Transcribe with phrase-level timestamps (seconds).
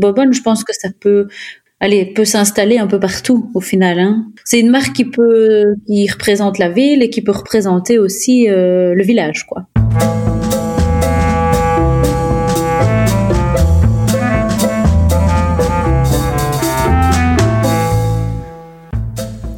[0.00, 1.28] Bobonne, je pense que ça peut
[1.80, 3.98] allez, peut s'installer un peu partout au final.
[3.98, 4.26] Hein.
[4.44, 8.94] C'est une marque qui peut, qui représente la ville et qui peut représenter aussi euh,
[8.94, 9.66] le village, quoi.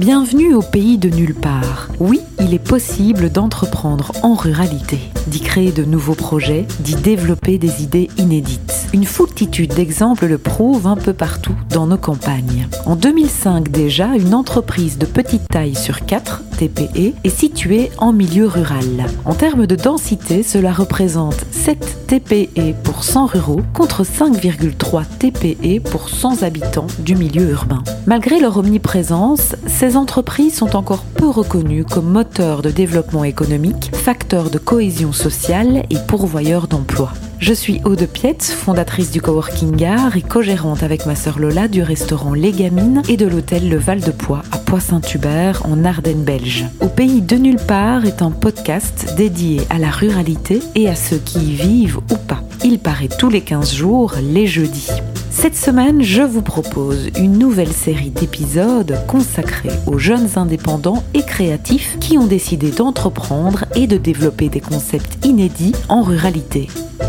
[0.02, 1.86] Bienvenue au pays de nulle part.
[2.00, 4.98] Oui, il est possible d'entreprendre en ruralité,
[5.28, 8.88] d'y créer de nouveaux projets, d'y développer des idées inédites.
[8.92, 12.66] Une foultitude d'exemples le prouvent un peu partout dans nos campagnes.
[12.84, 18.48] En 2005 déjà, une entreprise de petite taille sur 4, TPE, est située en milieu
[18.48, 19.06] rural.
[19.24, 26.08] En termes de densité, cela représente 7 TPE pour 100 ruraux contre 5,3 TPE pour
[26.08, 27.84] 100 habitants du milieu urbain.
[28.06, 29.54] Malgré leur omniprésence,
[29.96, 35.96] entreprises sont encore peu reconnues comme moteurs de développement économique, facteurs de cohésion sociale et
[36.06, 37.12] pourvoyeurs d'emplois.
[37.38, 41.82] Je suis Aude Pietz, fondatrice du Coworking Gare et co-gérante avec ma sœur Lola du
[41.82, 46.66] restaurant Les Gamines et de l'hôtel Le Val de Poix à Poix-Saint-Hubert en Ardennes belge.
[46.80, 51.18] Au pays de nulle part est un podcast dédié à la ruralité et à ceux
[51.18, 52.42] qui y vivent ou pas.
[52.64, 54.90] Il paraît tous les 15 jours, les jeudis.
[55.32, 61.96] Cette semaine, je vous propose une nouvelle série d'épisodes consacrés aux jeunes indépendants et créatifs
[62.00, 66.68] qui ont décidé d'entreprendre et de développer des concepts inédits en ruralité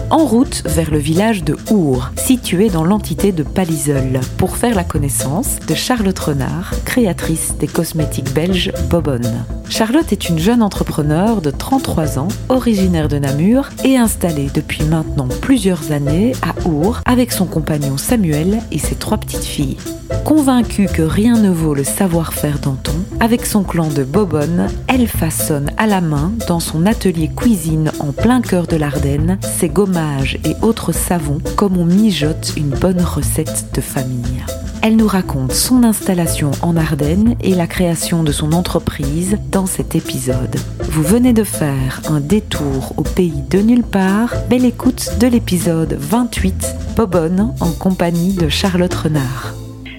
[0.10, 4.84] en route vers le village de Our, situé dans l'entité de Paliseul, pour faire la
[4.84, 9.46] connaissance de Charlotte Renard, créatrice des cosmétiques belges Bobonne.
[9.70, 15.28] Charlotte est une jeune entrepreneur de 33 ans, originaire de Namur et installée depuis maintenant
[15.42, 19.78] plusieurs années à Our avec son compagnon Samuel et ses trois petites filles.
[20.26, 25.72] Convaincue que rien ne vaut le savoir-faire d'Anton, avec son clan de Bobonne, elle façonne
[25.78, 30.56] à la main, dans son atelier cuisine en plein cœur de l'Ardenne, ses gommages et
[30.62, 34.42] autres savons comme on mijote une bonne recette de famille.
[34.82, 39.94] Elle nous raconte son installation en Ardennes et la création de son entreprise dans cet
[39.94, 40.56] épisode.
[40.84, 44.34] Vous venez de faire un détour au pays de nulle part.
[44.50, 49.54] Belle écoute de l'épisode 28, Bobonne, en compagnie de Charlotte Renard.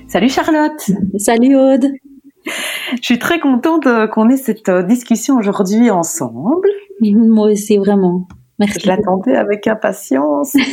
[0.08, 1.88] Salut Charlotte Salut Aude
[2.46, 6.68] Je suis très contente qu'on ait cette discussion aujourd'hui ensemble.
[7.02, 8.26] Moi aussi, vraiment.
[8.58, 8.80] Merci.
[8.82, 10.54] Je l'attendais avec impatience.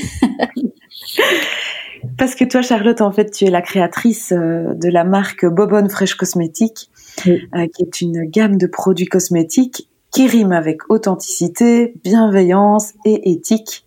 [2.18, 5.90] Parce que toi, Charlotte, en fait, tu es la créatrice euh, de la marque Bobonne
[5.90, 13.31] Fresh Cosmétique, qui est une gamme de produits cosmétiques qui rime avec authenticité, bienveillance et
[13.31, 13.86] éthique,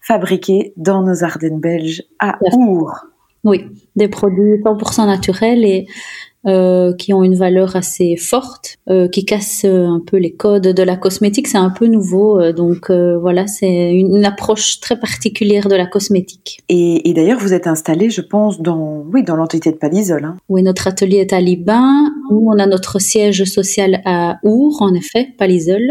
[0.00, 3.06] fabriqués dans nos Ardennes belges à Our.
[3.44, 5.86] Oui, des produits 100% naturels et
[6.48, 10.68] euh, qui ont une valeur assez forte, euh, qui cassent euh, un peu les codes
[10.68, 11.46] de la cosmétique.
[11.46, 16.60] C'est un peu nouveau, donc voilà, c'est une, approche très particulière de la cosmétique.
[16.68, 20.24] Et, d'ailleurs, vous êtes installé, je pense, dans oui, dans l'entité de Palisol.
[20.24, 20.36] Hein.
[20.48, 22.04] Oui, notre atelier est à Liban.
[22.30, 25.82] Nous, on a notre siège social à Our, en effet, Palisol.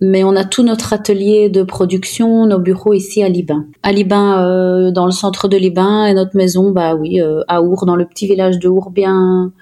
[0.00, 3.64] Mais on a tout notre atelier de production, nos bureaux ici à Liban.
[3.82, 7.62] À Liban, euh, dans le centre de Liban, et notre maison, bah oui, euh, à
[7.62, 9.52] Our, dans le petit village de Our, bien,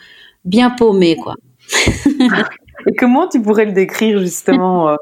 [0.45, 1.35] bien paumé, quoi.
[2.87, 4.97] et comment tu pourrais le décrire justement, euh,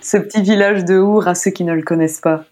[0.00, 2.44] ce petit village de Our à ceux qui ne le connaissent pas?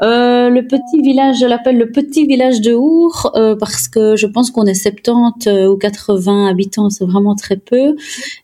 [0.00, 4.66] Le petit village, je l'appelle le petit village de Our parce que je pense qu'on
[4.66, 7.94] est 70 ou 80 habitants, c'est vraiment très peu.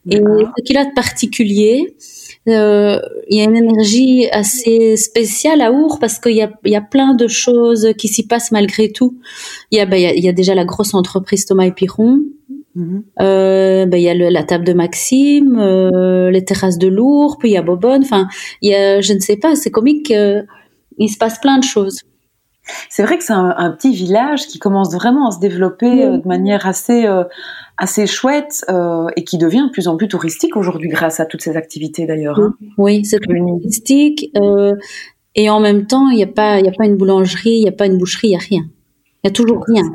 [0.09, 1.94] Et ce qu'il a de particulier,
[2.49, 6.77] euh, il y a une énergie assez spéciale à Our parce qu'il y a, y
[6.77, 9.19] a plein de choses qui s'y passent malgré tout.
[9.71, 12.21] Il y a, ben, il y a, déjà la grosse entreprise Thomas et Piron.
[13.20, 17.38] Euh, ben, il y a le, la table de Maxime, euh, les terrasses de Lourdes,
[17.38, 18.02] puis il y a Bobonne.
[18.02, 18.28] Enfin,
[18.62, 20.12] il y a, je ne sais pas, c'est comique.
[20.98, 22.00] il se passe plein de choses.
[22.88, 26.18] C'est vrai que c'est un, un, petit village qui commence vraiment à se développer euh,
[26.18, 27.06] de manière assez
[27.80, 31.41] assez chouette euh, et qui devient de plus en plus touristique aujourd'hui grâce à toutes
[31.41, 32.38] ces activités d'ailleurs.
[32.38, 32.54] Hein.
[32.76, 34.76] Oui, c'est touristique euh,
[35.34, 37.62] et en même temps il n'y a pas il y a pas une boulangerie, il
[37.62, 38.64] n'y a pas une boucherie, il n'y a rien.
[39.24, 39.91] Il y a toujours rien.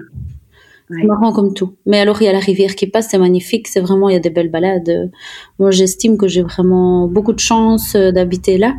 [0.89, 1.73] C'est marrant comme tout.
[1.85, 4.15] Mais alors il y a la rivière qui passe, c'est magnifique, c'est vraiment il y
[4.15, 5.11] a des belles balades.
[5.59, 8.75] Moi j'estime que j'ai vraiment beaucoup de chance euh, d'habiter là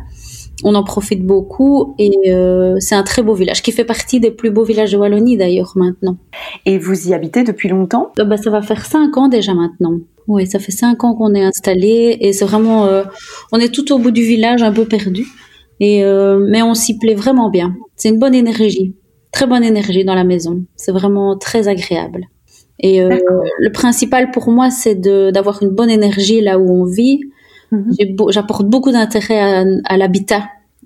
[0.63, 4.31] on en profite beaucoup et euh, c'est un très beau village qui fait partie des
[4.31, 6.17] plus beaux villages de Wallonie d'ailleurs maintenant.
[6.65, 8.11] Et vous y habitez depuis longtemps?
[8.19, 9.99] Euh, bah, Ça va faire cinq ans déjà maintenant.
[10.27, 13.03] Oui, ça fait cinq ans qu'on est installé et c'est vraiment, euh,
[13.51, 15.25] on est tout au bout du village, un peu perdu,
[15.79, 17.77] et mais on s'y plaît vraiment bien.
[17.95, 18.93] C'est une bonne énergie,
[19.31, 20.63] très bonne énergie dans la maison.
[20.75, 22.25] C'est vraiment très agréable.
[22.79, 27.21] Et le principal pour moi, c'est d'avoir une bonne énergie là où on vit,
[27.71, 27.95] Mhm.
[28.29, 29.39] J'apporte beaucoup d'intérêt
[29.85, 30.45] à, l'habitat,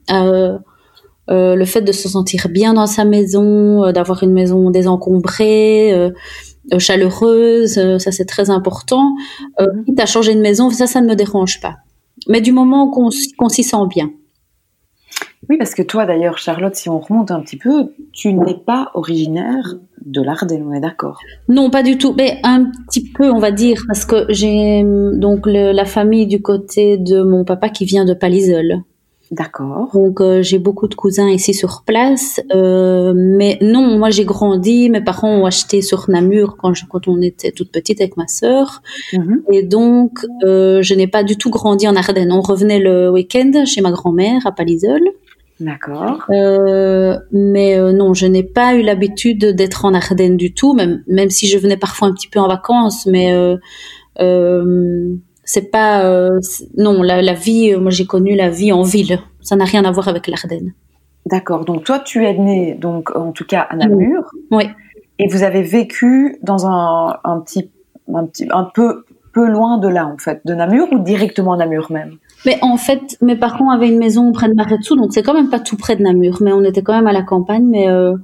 [0.09, 6.11] le fait de se sentir bien dans sa maison, d'avoir une maison désencombrée,
[6.77, 9.13] chaleureuse, ça c'est très important.
[9.59, 9.85] Mhm.
[9.85, 11.77] quitte à changer de maison, ça, ça ne me dérange pas.
[12.27, 14.11] Mais du moment qu'on s'y sent bien.
[15.49, 18.91] Oui, parce que toi d'ailleurs, Charlotte, si on remonte un petit peu, tu n'es pas
[18.93, 21.19] originaire de l'Ardenne, on est d'accord?
[21.47, 22.13] Non, pas du tout.
[22.17, 24.83] Mais un petit peu, on va dire, parce que j'ai
[25.13, 28.83] donc la famille du côté de mon papa qui vient de Palisol.
[29.31, 29.91] D'accord.
[29.93, 34.89] Donc euh, j'ai beaucoup de cousins ici sur place, euh, mais non, moi j'ai grandi.
[34.89, 38.81] Mes parents ont acheté sur Namur quand, quand on était toute petite avec ma sœur,
[39.13, 39.41] mhm.
[39.49, 42.33] et donc euh, je n'ai pas du tout grandi en Ardennes.
[42.33, 44.99] On revenait le week-end chez ma grand-mère à Palisol.
[45.61, 46.25] D'accord.
[46.31, 51.03] Euh, mais euh, non, je n'ai pas eu l'habitude d'être en Ardennes du tout, même,
[51.07, 56.29] même si je venais parfois un petit peu en vacances, mais euh, c'est pas
[56.77, 57.75] non la, la, vie.
[57.75, 59.19] Moi, j'ai connu la vie en ville.
[59.41, 60.73] Ça n'a rien à voir avec l'Ardenne.
[61.27, 61.63] D'accord.
[61.65, 64.31] Donc toi, tu es né donc en tout cas à Namur.
[64.49, 64.63] Oui.
[65.19, 67.69] Et vous avez vécu dans un, un petit
[68.11, 71.57] un petit un peu peu loin de là en fait, de Namur ou directement à
[71.57, 72.17] Namur même?
[72.45, 75.49] Mais en fait, mes parents avaient une maison près de Maretsu, donc c'est quand même
[75.49, 77.65] pas tout près de Namur, mais on était quand même à la campagne.
[77.65, 78.15] Mais euh,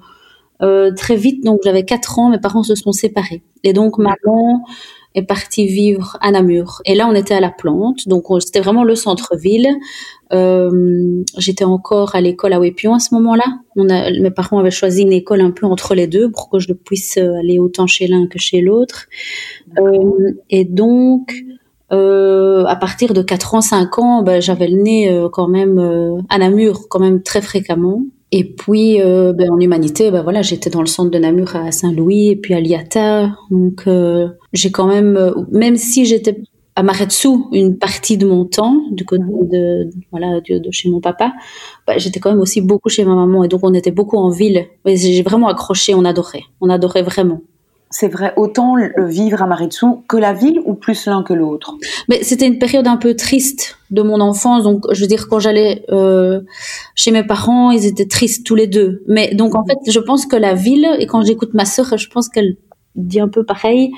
[0.63, 3.43] euh, très vite, donc j'avais 4 ans, mes parents se sont séparés.
[3.63, 4.63] Et donc maman
[5.13, 6.81] est partie vivre à Namur.
[6.85, 9.67] Et là, on était à la plante, donc c'était vraiment le centre-ville.
[10.33, 13.45] Euh, J'étais encore à l'école à Wépion à ce moment-là.
[13.75, 17.17] Mes parents avaient choisi une école un peu entre les deux pour que je puisse
[17.17, 19.07] aller autant chez l'un que chez l'autre.
[19.79, 21.33] Euh, et donc,
[21.91, 25.79] euh, à partir de 4 ans, 5 ans, ben, j'avais le nez euh, quand même
[25.79, 28.01] euh, à Namur, quand même très fréquemment.
[28.31, 31.71] Et puis, euh, ben, en humanité, ben, voilà, j'étais dans le centre de Namur à
[31.71, 33.31] Saint-Louis et puis à Liata.
[33.49, 33.87] Donc,
[34.53, 36.41] j'ai quand même, même si j'étais
[36.75, 41.01] à Maretsu une partie de mon temps du côté de, voilà de, de, chez mon
[41.01, 41.33] papa
[41.87, 43.43] ben, j'étais quand même aussi beaucoup chez ma maman.
[43.43, 44.67] Et donc on était beaucoup en ville.
[44.85, 46.43] J'ai vraiment accroché on adorait.
[46.61, 47.41] On adorait vraiment
[47.89, 51.75] c'est vrai, autant le vivre à Maritsu que la ville ou plus l'un que l'autre?
[52.09, 54.63] Mais c'était une période un peu triste de mon enfance.
[54.63, 56.41] Donc, je veux dire, quand j'allais euh,
[56.95, 59.03] chez mes parents, ils étaient tristes tous les deux.
[59.07, 62.09] Mais donc, en fait, je pense que la ville, et quand j'écoute ma sœur, je
[62.09, 62.57] pense qu'elle
[62.95, 63.91] dit un peu pareil.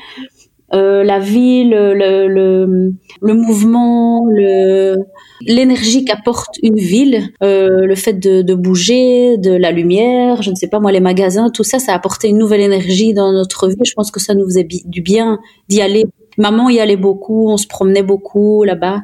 [0.73, 4.97] Euh, la ville, le, le, le mouvement, le,
[5.41, 10.55] l'énergie qu'apporte une ville, euh, le fait de, de, bouger, de la lumière, je ne
[10.55, 13.67] sais pas moi, les magasins, tout ça, ça a apporté une nouvelle énergie dans notre
[13.67, 13.75] vie.
[13.83, 15.39] Je pense que ça nous faisait du bien
[15.69, 16.05] d'y aller.
[16.37, 19.01] Maman y allait beaucoup, on se promenait beaucoup là-bas,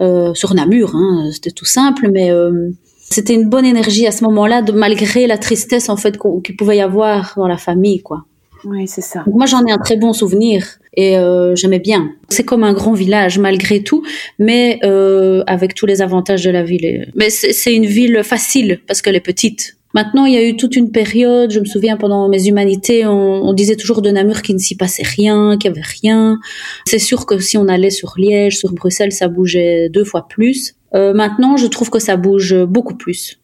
[0.00, 2.70] euh, sur Namur, hein, c'était tout simple, mais euh,
[3.00, 6.80] c'était une bonne énergie à ce moment-là, malgré la tristesse en fait qu'il pouvait y
[6.80, 8.24] avoir dans la famille, quoi.
[8.64, 9.24] Oui, c'est ça.
[9.26, 10.64] moi, j'en ai un très bon souvenir
[10.94, 12.12] et euh, j'aimais bien.
[12.28, 14.04] C'est comme un grand village malgré tout,
[14.38, 17.10] mais euh, avec tous les avantages de la ville.
[17.14, 19.76] Mais c'est une ville facile parce qu'elle est petite.
[19.92, 23.52] Maintenant, il y a eu toute une période, je me souviens pendant mes humanités, on,
[23.52, 26.38] disait toujours de Namur qu'il ne s'y passait rien, qu'il y avait rien.
[26.86, 30.76] C'est sûr que si on allait sur Liège, sur Bruxelles, ça bougeait deux fois plus.
[30.94, 33.39] Euh, maintenant, je trouve que ça bouge beaucoup plus.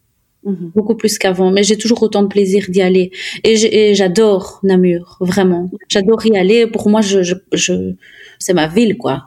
[0.46, 0.70] Mhm.
[0.74, 1.50] beaucoup plus qu'avant.
[1.50, 3.10] Mais j'ai toujours autant de plaisir d'y aller.
[3.44, 5.68] Et j'adore Namur, vraiment.
[5.88, 6.66] J'adore y aller.
[6.66, 7.22] Pour moi, je,
[7.52, 7.94] je,
[8.38, 9.24] c'est ma ville, quoi.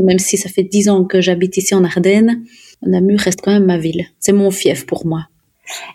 [0.00, 2.44] Même si ça fait dix ans que j'habite ici en Ardennes,
[2.82, 4.06] Namur reste quand même ma ville.
[4.20, 5.26] C'est mon fief pour moi.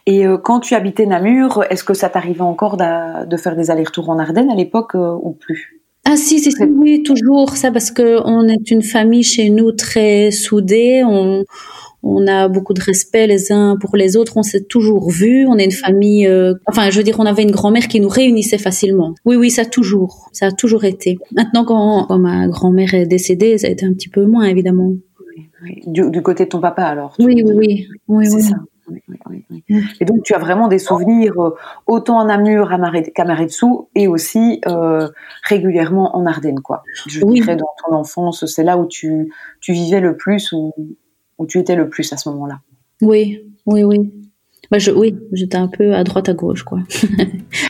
[0.06, 4.10] Et euh, quand tu habitais Namur, est-ce que ça t'arrivait encore de faire des allers-retours
[4.10, 5.80] en Ardennes à l'époque euh, ou plus?
[6.06, 10.32] Ah si, si, oui, toujours ça parce que on est une famille chez nous très
[10.32, 11.03] soudée.
[11.05, 11.44] On,
[12.03, 15.58] on a beaucoup de respect les uns pour les autres, on s'est toujours vus, on
[15.58, 18.58] est une famille, euh, enfin je veux dire, on avait une grand-mère qui nous réunissait
[18.58, 19.13] facilement.
[19.25, 21.18] Oui, oui, ça a toujours, ça a toujours été.
[21.36, 24.94] Maintenant, quand, ma grand-mère est décédée, ça a été un petit peu moins, évidemment.
[25.86, 28.56] Du, côté de ton papa, alors Oui, oui, oui, oui, C'est ça.
[30.00, 32.72] Et donc tu as vraiment des souvenirs euh, autant en Namur
[33.13, 35.08] qu'à Maretsu et aussi euh,
[35.44, 36.82] régulièrement en Ardennes, quoi.
[37.08, 40.74] Je dirais dans ton enfance, c'est là où tu, tu vivais le plus, ou
[41.39, 42.60] où tu étais le plus à ce moment-là
[43.01, 44.12] Oui, oui, oui.
[44.69, 46.79] Bah, je, oui, j'étais un peu à droite à gauche, quoi.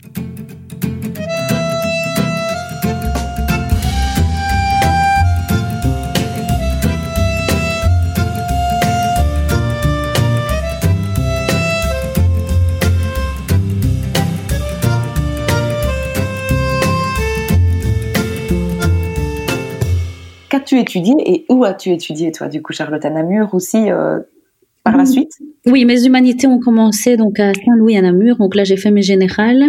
[20.76, 24.18] Étudié et où as-tu étudié, toi, du coup, Charlotte, à Namur aussi, euh,
[24.84, 25.32] par la suite?
[25.66, 28.36] Oui, mes humanités ont commencé donc à Saint-Louis à Namur.
[28.36, 29.64] Donc là, j'ai fait mes générales.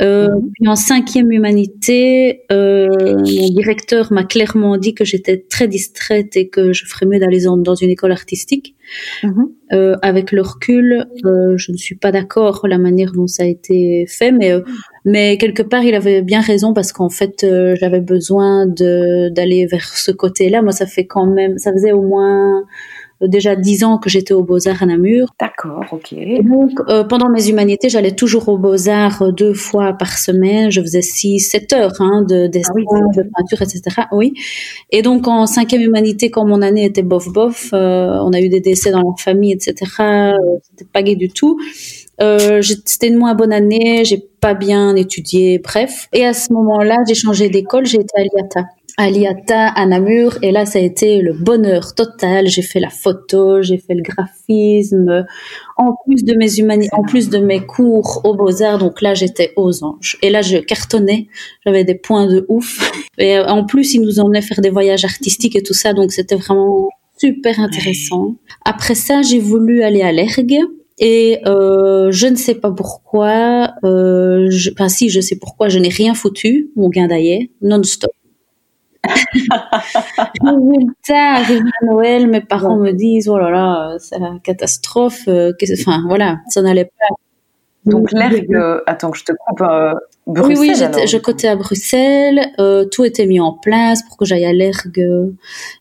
[0.00, 0.50] Euh, mhm.
[0.54, 6.48] Puis en cinquième humanité, euh, mon directeur m'a clairement dit que j'étais très distraite et
[6.48, 8.74] que je ferais mieux d'aller dans, une école artistique.
[9.22, 9.48] Mhm.
[9.72, 14.06] Euh, avec le recul, je ne suis pas d'accord la manière dont ça a été
[14.08, 14.52] fait, mais
[15.04, 19.66] mais quelque part il avait bien raison parce qu'en fait euh, j'avais besoin de d'aller
[19.66, 20.62] vers ce côté-là.
[20.62, 22.64] Moi, ça fait quand même, ça faisait au moins
[23.28, 25.28] déjà dix ans que j'étais aux Beaux-Arts à Namur.
[25.40, 26.14] D'accord, ok.
[26.42, 30.70] donc, euh, pendant mes humanités, j'allais toujours aux Beaux-Arts euh, deux fois par semaine.
[30.70, 34.06] Je faisais six, sept heures hein, de, ah de peinture, etc.
[34.12, 34.34] Oui.
[34.90, 38.60] Et donc, en cinquième humanité, quand mon année était bof-bof, euh, on a eu des
[38.60, 39.74] décès dans la famille, etc.
[40.62, 41.58] C'était pas gai du tout.
[42.62, 46.08] C'était une moins bonne année, j'ai pas bien étudié, bref.
[46.12, 48.66] Et à ce moment-là, j'ai changé d'école, j'ai été à l'IATA
[48.98, 52.46] à l'IATA, à Namur, et là, ça a été le bonheur total.
[52.48, 55.24] J'ai fait la photo, j'ai fait le graphisme,
[55.76, 59.52] en plus de mes humanités, en plus de mes cours aux Beaux-Arts, donc là, j'étais
[59.56, 60.18] aux anges.
[60.22, 61.28] Et là, je cartonnais,
[61.64, 62.92] j'avais des points de ouf.
[63.18, 66.12] Et euh, en plus, ils nous emmenaient faire des voyages artistiques et tout ça, donc
[66.12, 66.88] c'était vraiment
[67.18, 68.34] super intéressant.
[68.64, 70.60] Après ça, j'ai voulu aller à l'ERG.
[71.04, 75.80] Et euh, je ne sais pas pourquoi, euh, je, enfin si, je sais pourquoi, je
[75.80, 78.12] n'ai rien foutu, mon gain d'ailleurs, non-stop.
[80.40, 85.52] Résultat, arrive à Noël, mes parents me disent, oh là là, c'est la catastrophe, euh,
[85.72, 87.16] enfin voilà, ça n'allait pas.
[87.84, 89.92] Donc l'ergue, attends que je te coupe, euh,
[90.26, 92.52] oui, oui, je cotais à Bruxelles.
[92.60, 95.04] Euh, tout était mis en place pour que j'aille à l'ergue.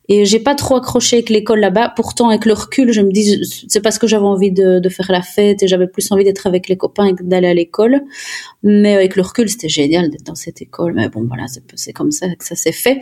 [0.09, 1.93] Et j'ai pas trop accroché avec l'école là-bas.
[1.95, 5.11] Pourtant, avec le recul, je me dis, c'est parce que j'avais envie de, de, faire
[5.11, 8.01] la fête et j'avais plus envie d'être avec les copains et d'aller à l'école.
[8.63, 10.93] Mais avec le recul, c'était génial d'être dans cette école.
[10.95, 12.99] Mais bon, voilà, c'est comme ça que ça s'est fait.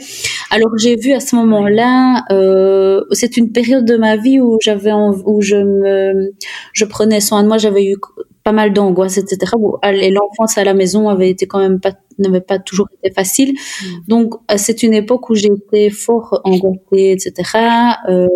[0.52, 4.92] Alors j'ai vu à ce moment-là, euh, c'est une période de ma vie où j'avais,
[4.92, 6.34] où je me,
[6.74, 7.58] je prenais soin de moi.
[7.58, 7.96] J'avais eu
[8.50, 9.52] pas mal d'angoisse, etc.
[9.84, 13.54] Et l'enfance à la maison avait été quand même pas, n'avait pas toujours été facile.
[13.54, 13.86] Mm.
[14.08, 17.32] Donc, euh, c'est une époque où j'étais fort angoissée, etc.
[18.10, 18.28] Euh,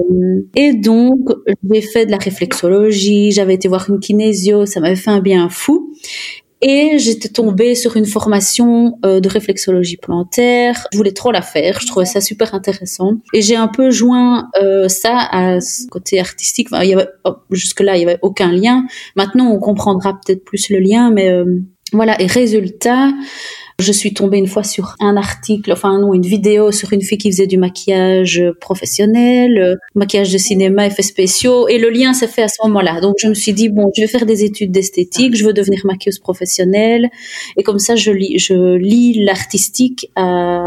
[0.56, 1.30] et donc,
[1.68, 5.50] j'ai fait de la réflexologie, j'avais été voir une kinésio, ça m'avait fait un bien
[5.50, 5.92] fou.
[6.66, 10.88] Et j'étais tombée sur une formation euh, de réflexologie plantaire.
[10.94, 11.82] Je voulais trop la faire.
[11.82, 13.16] Je trouvais ça super intéressant.
[13.34, 16.70] Et j'ai un peu joint euh, ça à ce côté artistique.
[16.72, 18.86] Enfin, il y avait, oh, jusque-là, il y avait aucun lien.
[19.18, 21.60] Maintenant, on comprendra peut-être plus le lien, mais euh,
[21.92, 22.20] voilà.
[22.22, 23.12] Et résultat,
[23.80, 27.18] je suis tombée une fois sur un article, enfin non, une vidéo sur une fille
[27.18, 32.28] qui faisait du maquillage professionnel, euh, maquillage de cinéma, effets spéciaux, et le lien s'est
[32.28, 33.02] fait à ce moment-là.
[33.02, 35.82] Donc je me suis dit bon, je vais faire des études d'esthétique, je veux devenir
[35.86, 37.10] maquilleuse professionnelle,
[37.58, 40.12] et comme ça je lis, je lis l'artistique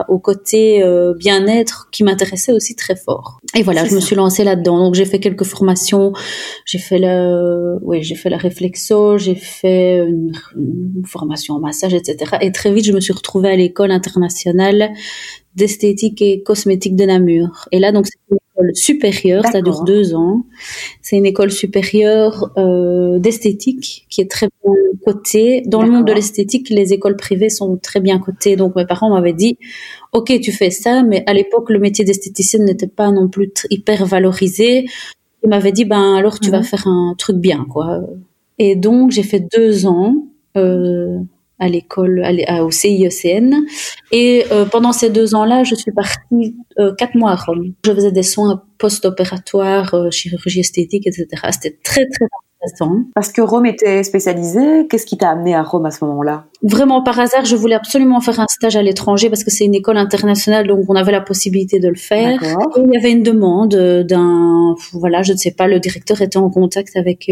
[0.08, 3.38] au côté euh, bien-être qui m'intéressait aussi très fort.
[3.54, 4.78] Et voilà, je me suis lancée là-dedans.
[4.78, 6.12] Donc j'ai fait quelques formations,
[6.64, 11.94] j'ai fait la, oui, j'ai fait la réflexo, j'ai fait une, une formation en massage,
[11.94, 12.36] etc.
[12.40, 14.92] Et très vite je me suis retrouvée à l'école internationale
[15.56, 17.66] d'esthétique et cosmétique de Namur.
[17.72, 20.44] Et là, donc, c'est une école supérieure, ça dure deux ans.
[21.00, 24.74] C'est une école supérieure euh, d'esthétique qui est très bien
[25.04, 25.62] cotée.
[25.66, 28.56] Dans le monde de l'esthétique, les écoles privées sont très bien cotées.
[28.56, 29.58] Donc, mes parents m'avaient dit,
[30.16, 34.06] OK, tu fais ça, mais à l'époque, le métier d'esthéticienne n'était pas non plus hyper
[34.06, 34.87] valorisé.
[35.42, 36.64] Ils m'avaient dit, ben, alors tu vas mhm.
[36.64, 38.00] faire un truc bien, quoi.
[38.58, 40.14] Et donc, j'ai fait deux ans.
[40.56, 41.18] Euh,
[41.58, 42.23] à l'école,
[42.61, 43.64] au CIECN.
[44.12, 47.73] Et euh, pendant ces deux ans-là, je suis partie euh, quatre mois à Rome.
[47.82, 51.26] Je faisais des soins post-opératoires, chirurgie esthétique, etc.
[51.52, 52.26] C'était très, très
[52.66, 53.04] intéressant.
[53.14, 54.87] Parce que Rome était spécialisée.
[54.88, 56.44] Qu'est-ce qui t'a amené à Rome à ce moment-là?
[56.62, 59.75] Vraiment par hasard, je voulais absolument faire un stage à l'étranger parce que c'est une
[59.75, 62.42] école internationale, donc on avait la possibilité de le faire.
[62.42, 63.75] Et il y avait une demande
[64.08, 67.30] d'un, voilà, je ne sais pas, le directeur était en contact avec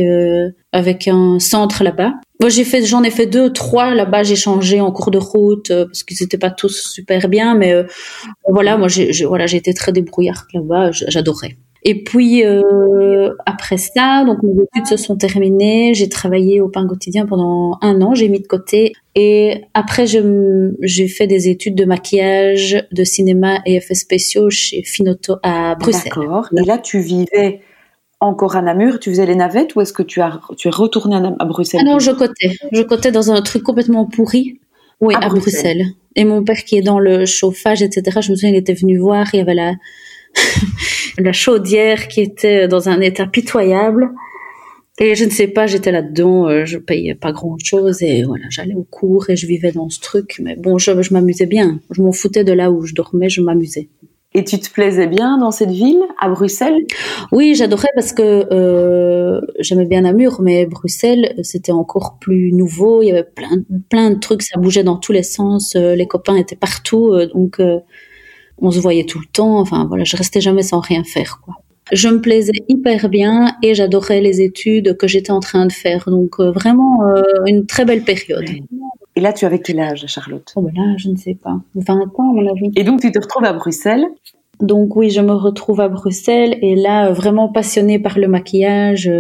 [0.72, 2.14] avec un centre là-bas.
[2.40, 4.24] Moi, j'ai fait, j'en ai fait deux, trois là-bas.
[4.24, 7.72] J'ai changé en cours de route euh, parce qu'ils n'étaient pas tous super bien, mais
[7.72, 7.84] euh,
[8.48, 10.90] voilà, moi, j'ai, voilà, j'ai été très débrouillarde là-bas.
[10.90, 11.56] J'adorais.
[11.86, 15.92] Et puis euh, après ça, donc mes études se sont terminées.
[15.92, 18.14] J'ai travaillé au pain quotidien pendant un an.
[18.14, 18.94] J'ai mis de côté.
[19.14, 25.36] Et après, j'ai fait des études de maquillage, de cinéma et effets spéciaux chez Finoto
[25.42, 26.04] à Bruxelles.
[26.16, 26.48] D'accord.
[26.56, 27.60] Et là, tu vivais
[28.18, 31.16] encore à Namur, tu faisais les navettes ou est-ce que tu, as, tu es retourné
[31.16, 31.82] à, Bruxelles?
[31.84, 32.56] Ah Non, je cotais.
[32.72, 34.58] Je cotais dans un truc complètement pourri.
[35.00, 35.84] Oui, à, Bruxelles.
[36.16, 38.96] Et mon père qui est dans le chauffage, etc., je me souviens, il était venu
[38.96, 39.74] voir, il y avait la,
[41.18, 44.10] la chaudière qui était dans un état pitoyable.
[45.00, 48.74] Et je ne sais pas, j'étais là-dedans, euh, je payais pas grand-chose et voilà, j'allais
[48.74, 50.40] au cours et je vivais dans ce truc.
[50.40, 51.80] Mais bon, je, je m'amusais bien.
[51.90, 53.88] Je m'en foutais de là où je dormais, je m'amusais.
[54.36, 56.84] Et tu te plaisais bien dans cette ville, à Bruxelles?
[57.30, 63.02] Oui, j'adorais parce que euh, j'aimais bien Namur, mais Bruxelles, c'était encore plus nouveau.
[63.02, 65.76] Il y avait plein, plein de trucs, ça bougeait dans tous les sens.
[65.76, 67.78] Euh, les copains étaient partout, donc euh,
[68.58, 69.58] on se voyait tout le temps.
[69.58, 71.54] Enfin voilà, je restais jamais sans rien faire, quoi.
[71.92, 76.04] Je me plaisais hyper bien et j'adorais les études que j'étais en train de faire.
[76.06, 77.00] Donc vraiment
[77.46, 78.48] une très belle période.
[79.16, 80.50] Et là, tu avais quel âge, Charlotte?
[80.56, 81.60] Oh ben là, je ne sais pas.
[81.74, 82.72] 20 ans, à mon avis.
[82.74, 84.06] Et donc, tu te retrouves à Bruxelles?
[84.60, 89.10] Donc oui, je me retrouve à Bruxelles et là, vraiment passionnée par le maquillage,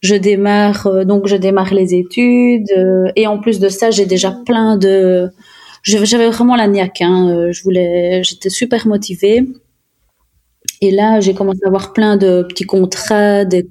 [0.00, 2.70] je démarre, donc je démarre les études
[3.16, 5.28] et en plus de ça, j'ai déjà plein de,
[5.84, 9.44] j'avais vraiment la niaque, hein, je voulais, j'étais super motivée.
[10.80, 13.66] Et là, j'ai commencé à avoir plein de petits contrats, des,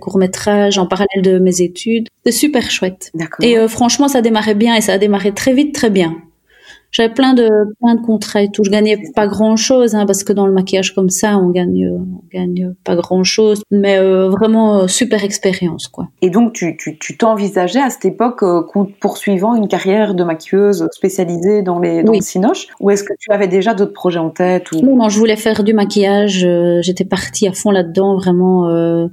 [0.00, 2.08] courts-métrages en parallèle de mes études.
[2.24, 3.12] C'est super chouette.
[3.42, 6.16] Et euh, franchement, ça démarrait bien et ça a démarré très vite, très bien.
[6.90, 7.48] J'avais plein de
[7.80, 8.64] plein de contrats et tout.
[8.64, 11.88] Je gagnais pas grand chose hein, parce que dans le maquillage comme ça, on gagne
[11.90, 16.08] on gagne pas grand chose, mais euh, vraiment euh, super expérience quoi.
[16.22, 18.62] Et donc tu tu tu t'envisageais à cette époque euh,
[19.00, 23.30] poursuivant une carrière de maquilleuse spécialisée dans les dans le cinoche ou est-ce que tu
[23.30, 24.80] avais déjà d'autres projets en tête ou...
[24.80, 26.46] Non, non, je voulais faire du maquillage.
[26.80, 29.08] J'étais partie à fond là-dedans, vraiment.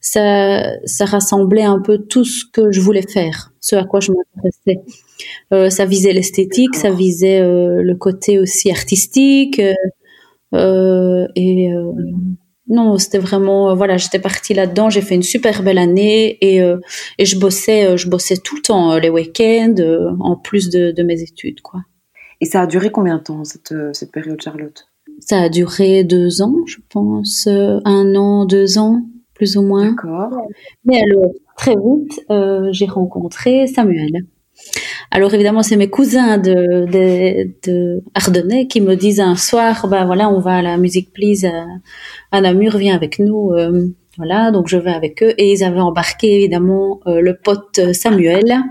[0.00, 4.12] Ça ça rassemblait un peu tout ce que je voulais faire, ce à quoi je
[4.12, 4.82] m'intéressais.
[5.52, 9.60] Euh, ça visait l'esthétique, ça visait euh, le côté aussi artistique.
[10.54, 11.68] Euh, et
[12.68, 14.90] non, c'était vraiment voilà, j'étais partie là-dedans.
[14.90, 16.58] J'ai fait une super belle année et,
[17.18, 19.74] et je bossais, je bossais tout le temps les week-ends
[20.20, 21.80] en plus de, de, mes études, quoi.
[22.40, 24.86] Et ça a duré combien de temps cette, cette période, Charlotte?
[25.18, 29.02] Ça a duré deux ans, je pense, un an, deux ans,
[29.40, 29.92] plus ou moins.
[29.92, 30.46] D'accord.
[30.84, 32.20] Mais alors très vite,
[32.72, 34.26] j'ai rencontré Samuel.
[35.10, 40.04] Alors évidemment, c'est mes cousins de, de, de, Ardennais qui me disent un soir, ben
[40.04, 41.64] voilà, on va à la Musique Please à,
[42.30, 43.52] à Namur, viens avec nous.
[43.52, 47.80] Euh, voilà, donc je vais avec eux et ils avaient embarqué évidemment euh, le pote
[47.94, 48.62] Samuel.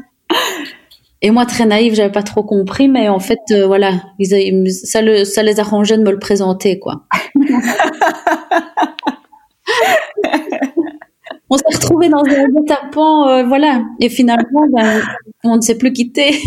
[1.22, 5.02] Et moi, très naïve, j'avais pas trop compris, mais en fait, euh, voilà, ils, ça,
[5.02, 7.04] le, ça les arrangeait de me le présenter, quoi.
[11.50, 13.84] on s'est retrouvés dans un tapant, euh, voilà.
[14.00, 15.02] Et finalement, ben,
[15.44, 16.32] on ne s'est plus quitté.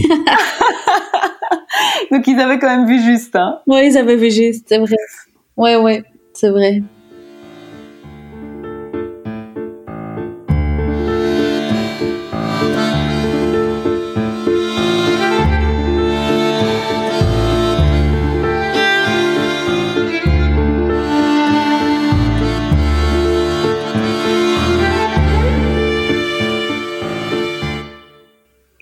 [2.11, 3.61] Donc ils avaient quand même vu juste, hein.
[3.67, 4.97] Oui, ils avaient vu juste, c'est vrai.
[5.57, 6.05] Ouais, ouais,
[6.35, 6.83] c'est vrai.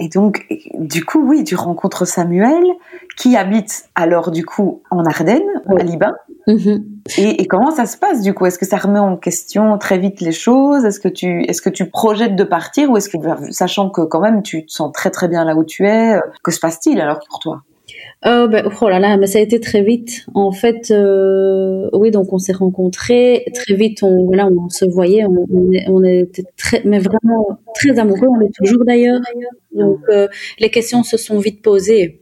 [0.09, 2.65] Donc, du coup, oui, tu rencontres Samuel,
[3.17, 6.13] qui habite alors, du coup, en Ardennes, à Liban.
[6.47, 6.83] Mm-hmm.
[7.19, 8.47] Et, comment ça se passe, du coup?
[8.47, 10.85] Est-ce que ça remet en question très vite les choses?
[10.85, 13.19] Est-ce que tu, est-ce que tu projettes de partir ou est-ce que,
[13.53, 16.21] sachant que quand même, tu te sens très très bien là où tu es, euh,
[16.43, 17.63] que se passe-t-il alors pour toi?
[18.27, 20.27] Oh, ben, oh là là, mais ça a été très vite.
[20.35, 24.03] En fait, euh, oui, donc on s'est rencontrés très vite.
[24.03, 25.47] On voilà, on se voyait, on,
[25.87, 28.29] on, était très, mais vraiment très amoureux.
[28.29, 29.21] On est toujours d'ailleurs.
[29.73, 30.29] Donc euh,
[30.59, 32.21] les questions se sont vite posées.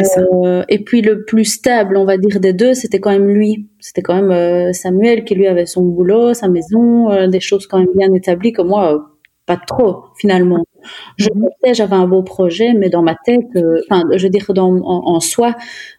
[0.00, 3.68] Euh, et puis le plus stable, on va dire des deux, c'était quand même lui.
[3.78, 7.66] C'était quand même euh, Samuel qui lui avait son boulot, sa maison, euh, des choses
[7.66, 9.10] quand même bien établies que moi
[9.44, 10.64] pas trop finalement.
[11.16, 11.48] Je mhm.
[11.62, 14.70] sais, j'avais un beau projet, mais dans ma tête, euh, enfin, je veux dire, dans,
[14.84, 15.54] en, soi,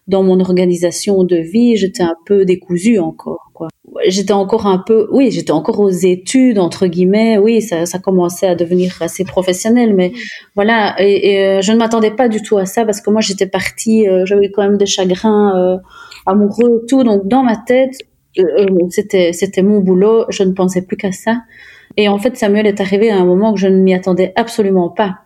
[0.08, 3.68] dans mon organisation de vie, j'étais un peu décousue encore, quoi.
[4.06, 8.48] J'étais encore un peu, oui, j'étais encore aux études, entre guillemets, oui, ça, ça commençait
[8.48, 10.12] à devenir assez professionnel, mais
[10.54, 13.46] voilà, et, euh, je ne m'attendais pas du tout à ça parce que moi, j'étais
[13.46, 15.80] partie, euh, j'avais quand même des chagrins
[16.26, 17.94] amoureux, tout, donc dans ma tête,
[18.90, 21.36] c'était, c'était mon boulot, je ne pensais plus qu'à ça.
[21.96, 24.88] Et en fait, Samuel est arrivé à un moment que je ne m'y attendais absolument
[24.88, 25.18] pas.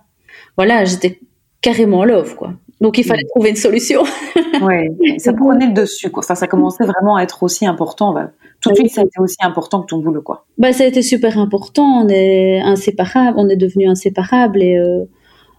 [0.56, 1.20] Voilà, j'étais
[1.60, 2.52] carrément love, quoi.
[2.80, 4.02] Donc il fallait trouver une solution.
[4.62, 6.22] ouais, ça prenait le dessus, quoi.
[6.22, 8.12] Enfin, ça commençait vraiment à être aussi important.
[8.12, 10.46] Bah, tout de suite, ça a été aussi important que ton boulot, quoi.
[10.58, 12.04] Bah, ça a été super important.
[12.04, 15.04] On est inséparables, on est devenus inséparables et euh,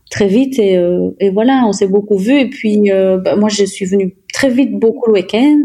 [0.10, 0.60] très vite.
[0.60, 2.40] Et, euh, et, voilà, on s'est beaucoup vus.
[2.40, 5.64] Et puis, euh, bah, moi, je suis venue très vite beaucoup le week-end.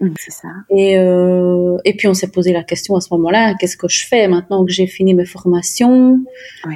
[0.00, 0.48] Mm, c'est ça.
[0.70, 4.06] Et, euh, et puis on s'est posé la question à ce moment-là, qu'est-ce que je
[4.06, 6.20] fais maintenant que j'ai fini mes formations?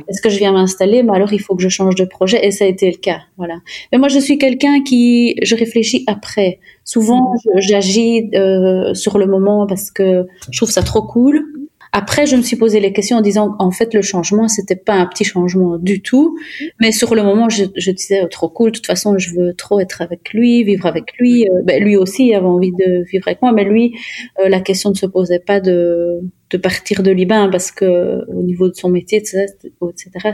[0.09, 1.03] Est-ce que je viens m'installer?
[1.03, 3.21] Mais alors il faut que je change de projet et ça a été le cas.
[3.37, 3.59] Voilà.
[3.93, 6.61] Mais moi je suis quelqu'un qui, je réfléchis après.
[6.85, 7.61] Souvent mm.
[7.61, 11.45] j'agis euh, sur le moment parce que je trouve ça trop cool.
[11.93, 14.95] Après, je me suis posé les questions en disant, en fait, le changement, c'était pas
[14.95, 16.39] un petit changement du tout.
[16.81, 18.71] Mais sur le moment, je, disais, oh, trop cool.
[18.71, 21.49] De toute façon, je veux trop être avec lui, vivre avec lui.
[21.49, 23.97] Euh, ben, lui aussi avait envie de vivre avec moi, mais lui,
[24.39, 28.43] euh, la question ne se posait pas de, de partir de Liban parce que au
[28.43, 29.47] niveau de son métier, etc.,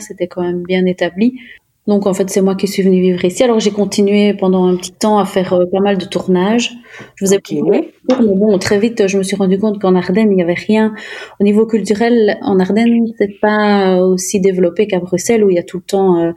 [0.01, 1.38] c'était quand même bien établi.
[1.87, 3.44] Donc en fait, c'est moi qui suis venue vivre ici.
[3.44, 6.72] Alors j'ai continué pendant un petit temps à faire euh, pas mal de tournages.
[7.14, 7.62] Je faisais okay.
[7.62, 10.94] mais bon, très vite, je me suis rendu compte qu'en Ardennes, il n'y avait rien.
[11.38, 15.62] Au niveau culturel, en Ardennes, c'est pas aussi développé qu'à Bruxelles où il y a
[15.62, 16.33] tout le temps euh,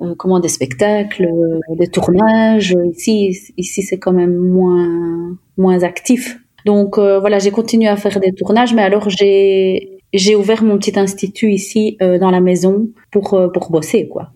[0.00, 1.28] euh, comment des spectacles,
[1.76, 2.76] des tournages.
[2.92, 6.40] Ici, ici c'est quand même moins moins actif.
[6.64, 10.98] Donc voilà, j'ai continué à faire des tournages, mais alors j'ai j'ai ouvert mon petit
[10.98, 14.30] institut ici dans la maison pour pour bosser quoi.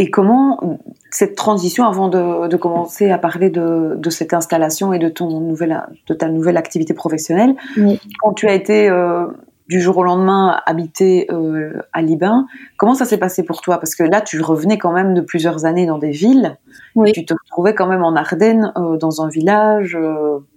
[0.00, 0.78] Et comment
[1.10, 5.40] cette transition, avant de, de commencer à parler de, de, cette installation et de, ton
[5.40, 8.00] nouvelle, de ta nouvelle activité professionnelle, oui.
[8.20, 9.26] quand tu as été euh,
[9.68, 13.78] du jour au lendemain habité euh, à Liban, comment ça s'est passé pour toi?
[13.78, 16.56] Parce que là, tu revenais quand même de plusieurs années dans des villes,
[16.94, 17.10] oui.
[17.10, 19.98] tu te retrouvais quand même en Ardennes, euh, dans un village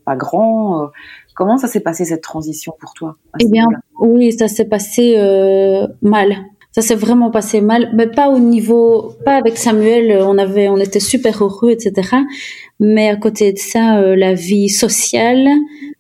[0.05, 0.91] pas grand.
[1.33, 3.65] Comment ça s'est passé cette transition pour toi Eh bien,
[3.99, 5.17] oui, ça s'est passé
[6.03, 6.35] mal
[6.71, 10.77] ça s'est vraiment passé mal, mais pas au niveau, pas avec Samuel, on avait, on
[10.77, 12.09] était super heureux, etc.
[12.79, 15.47] Mais à côté de ça, euh, la vie sociale,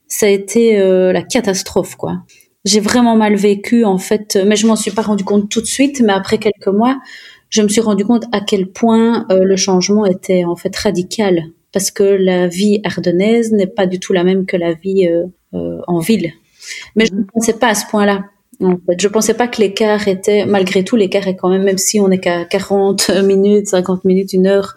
[0.07, 2.23] ça a été euh, la catastrophe, quoi.
[2.63, 5.65] J'ai vraiment mal vécu, en fait, mais je m'en suis pas rendu compte tout de
[5.65, 6.99] suite, mais après quelques mois,
[7.49, 11.47] je me suis rendu compte à quel point euh, le changement était en fait radical,
[11.73, 15.09] parce que la vie ardennaise n'est pas du tout la même que la vie
[15.53, 16.31] en ville.
[16.95, 18.23] Mais je ne pensais pas à ce point-là.
[18.61, 21.77] En fait, je pensais pas que l'écart était, malgré tout, l'écart est quand même, même
[21.77, 24.75] si on est qu'à 40 minutes, 50 minutes, une heure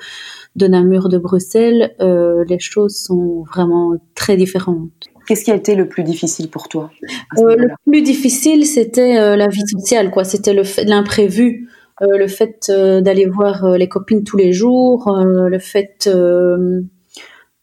[0.57, 4.91] de Namur de Bruxelles, euh, les choses sont vraiment très différentes.
[5.27, 6.91] Qu'est-ce qui a été le plus difficile pour toi
[7.39, 10.25] euh, Le plus difficile, c'était euh, la vie sociale, quoi.
[10.25, 11.71] C'était l'imprévu,
[12.03, 16.11] euh, le fait euh, d'aller voir les copines tous les jours, le fait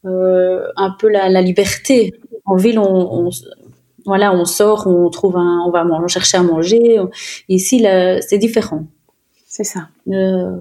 [0.04, 2.14] un peu la, la, liberté.
[2.46, 3.30] En ville, on, on,
[4.06, 6.98] voilà, on sort, on trouve un, on va manger, chercher à manger.
[7.50, 7.86] Ici,
[8.28, 8.86] c'est différent.
[9.52, 9.90] C'est ça.
[10.08, 10.56] Euh,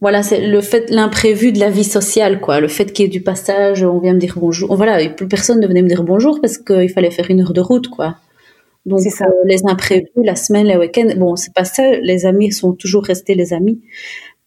[0.00, 2.58] voilà, c'est le fait, l'imprévu de la vie sociale, quoi.
[2.58, 4.74] Le fait qu'il y ait du passage, on vient me dire bonjour.
[4.74, 7.60] Voilà, plus personne ne venait me dire bonjour parce qu'il fallait faire une heure de
[7.60, 8.16] route, quoi.
[8.86, 9.26] Donc, ça.
[9.26, 11.92] Euh, les imprévus, la semaine, les week-ends, bon, c'est pas ça.
[12.02, 13.80] Les amis sont toujours restés les amis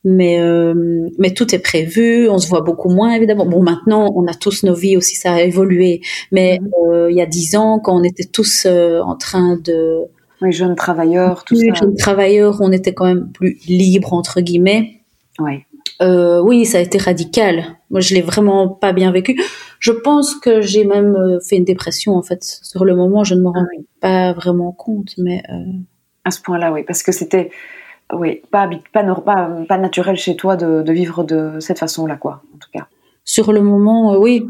[0.08, 0.74] mais euh,
[1.20, 3.46] mais tout est prévu on se voit beaucoup moins évidemment.
[3.46, 6.02] Bon maintenant on a tous nos vies aussi ça a évolué.
[6.32, 6.70] Mais mhm.
[6.88, 10.04] euh, il y a dix ans quand on était tous euh, en train de
[10.42, 11.74] oui, jeunes travailleurs tout ça.
[11.74, 15.02] jeunes travailleurs on était quand même plus libres entre guillemets.
[15.40, 15.66] Ouais.
[16.02, 17.78] Euh, oui ça a été radical.
[17.90, 19.40] Moi je l'ai vraiment pas bien vécu.
[19.80, 23.26] Je pense que j'ai même fait une dépression en fait sur le moment.
[23.26, 23.86] Je ne me rends ah, oui.
[24.00, 25.56] pas vraiment compte mais euh,
[26.24, 27.52] à ce point là oui parce que c'était
[28.14, 32.42] oui, pas, pas, pas, pas naturel chez toi de, de, vivre de cette façon-là, quoi,
[32.56, 32.88] en tout cas.
[33.24, 34.48] Sur le moment, euh, oui,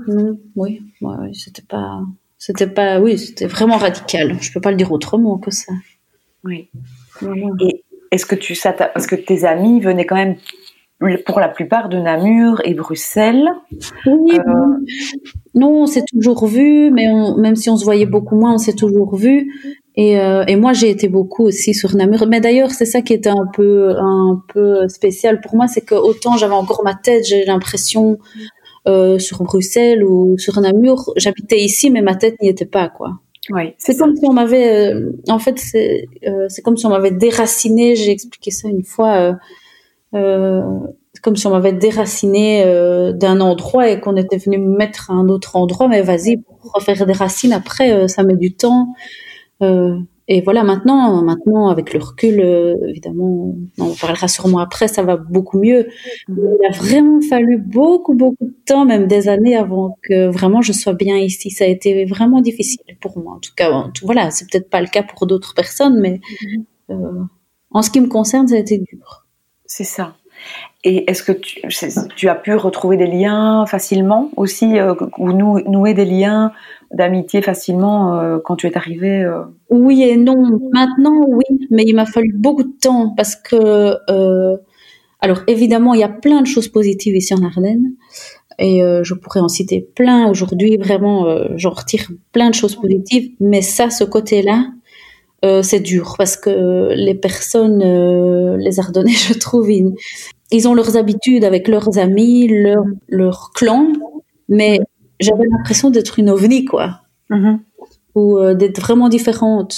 [0.55, 2.01] oui, ouais, c'était pas,
[2.37, 4.37] c'était pas, oui, c'était vraiment radical.
[4.39, 5.73] Je peux pas le dire autrement que ça.
[6.43, 6.69] Oui.
[7.21, 7.47] Voilà.
[7.61, 10.35] Et est-ce que tu, ça, parce que tes amis venaient quand même
[11.25, 13.49] pour la plupart de Namur et Bruxelles.
[14.05, 14.41] Oui, euh...
[15.53, 18.57] non, on s'est toujours vu, mais on, même si on se voyait beaucoup moins, on
[18.57, 19.53] s'est toujours vu.
[19.97, 22.27] Et, euh, et moi, j'ai été beaucoup aussi sur Namur.
[22.27, 25.95] Mais d'ailleurs, c'est ça qui était un peu, un peu spécial pour moi, c'est que
[25.95, 28.19] autant j'avais encore ma tête, j'ai l'impression
[28.87, 33.19] euh, sur Bruxelles ou sur Namur, j'habitais ici, mais ma tête n'y était pas, quoi.
[33.49, 37.95] Oui, c'est comme si on m'avait, euh, en fait, c'est comme si on m'avait déraciné.
[37.95, 39.35] J'ai expliqué ça une fois.
[40.13, 40.61] Euh,
[41.23, 42.63] comme si on m'avait déraciné
[43.15, 45.87] d'un endroit et qu'on était venu me mettre à un autre endroit.
[45.87, 48.89] Mais vas-y, pour refaire des racines après, ça met du temps.
[49.61, 55.01] Euh, et voilà, maintenant, maintenant, avec le recul, euh, évidemment, on parlera sûrement après, ça
[55.01, 55.87] va beaucoup mieux.
[56.27, 60.73] Il a vraiment fallu beaucoup, beaucoup de temps, même des années avant que vraiment je
[60.73, 61.49] sois bien ici.
[61.49, 63.35] Ça a été vraiment difficile pour moi.
[63.35, 66.19] En tout cas, en tout, voilà, c'est peut-être pas le cas pour d'autres personnes, mais
[66.89, 67.23] euh,
[67.71, 69.25] en ce qui me concerne, ça a été dur.
[69.65, 70.17] C'est ça.
[70.83, 75.93] Et est-ce que tu, as pu retrouver des liens facilement aussi, euh, ou nou, nouer
[75.93, 76.51] des liens
[76.93, 79.41] d'amitié facilement euh, quand tu es arrivée euh...
[79.69, 80.59] Oui et non.
[80.71, 83.95] Maintenant, oui, mais il m'a fallu beaucoup de temps parce que,
[85.19, 87.93] alors évidemment, il y a plein de choses positives ici en Ardennes.
[88.59, 91.25] Et je pourrais en citer plein aujourd'hui, vraiment,
[91.57, 93.31] j'en retire plein de choses positives.
[93.39, 94.67] Mais ça, ce côté-là,
[95.43, 97.79] c'est dur parce que les personnes,
[98.57, 99.93] les Ardennais, je trouve, ils,
[100.51, 103.87] ils ont leurs habitudes avec leurs amis, leur, leur clan,
[104.49, 104.79] mais
[105.19, 107.01] j'avais l'impression d'être une ovni, quoi.
[107.29, 107.59] Mm -hmm.
[108.15, 109.73] ou euh, d'être vraiment différente.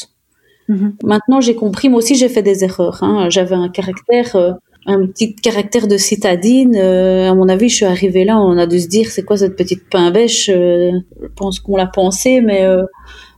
[0.67, 0.93] Mhm.
[1.03, 1.89] Maintenant, j'ai compris.
[1.89, 2.99] Moi aussi, j'ai fait des erreurs.
[3.01, 3.29] Hein.
[3.29, 4.51] J'avais un caractère, euh,
[4.85, 6.75] un petit caractère de citadine.
[6.75, 9.37] Euh, à mon avis, je suis arrivée là, on a dû se dire, c'est quoi
[9.37, 12.61] cette petite pain bêche Je pense qu'on l'a pensé, mais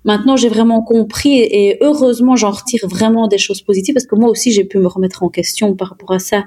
[0.04, 1.40] maintenant, j'ai vraiment compris.
[1.40, 4.88] Et heureusement, j'en retire vraiment des choses positives parce que moi aussi, j'ai pu me
[4.88, 6.46] remettre en question par rapport à ça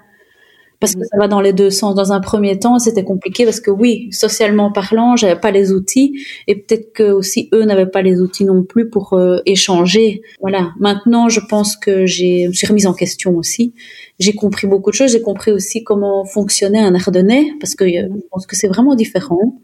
[0.85, 1.95] parce que ça va dans les deux sens.
[1.95, 6.21] Dans un premier temps, c'était compliqué parce que oui, socialement parlant, j'avais pas les outils
[6.47, 10.21] et peut-être que aussi eux n'avaient pas les outils non plus pour euh, échanger.
[10.41, 10.73] Voilà.
[10.79, 13.73] Maintenant, je pense que j'ai me suis remise en question aussi.
[14.19, 15.13] J'ai compris beaucoup de choses.
[15.13, 18.95] J'ai compris aussi comment fonctionnait un ardennais parce que euh, je pense que c'est vraiment
[18.95, 19.61] différent.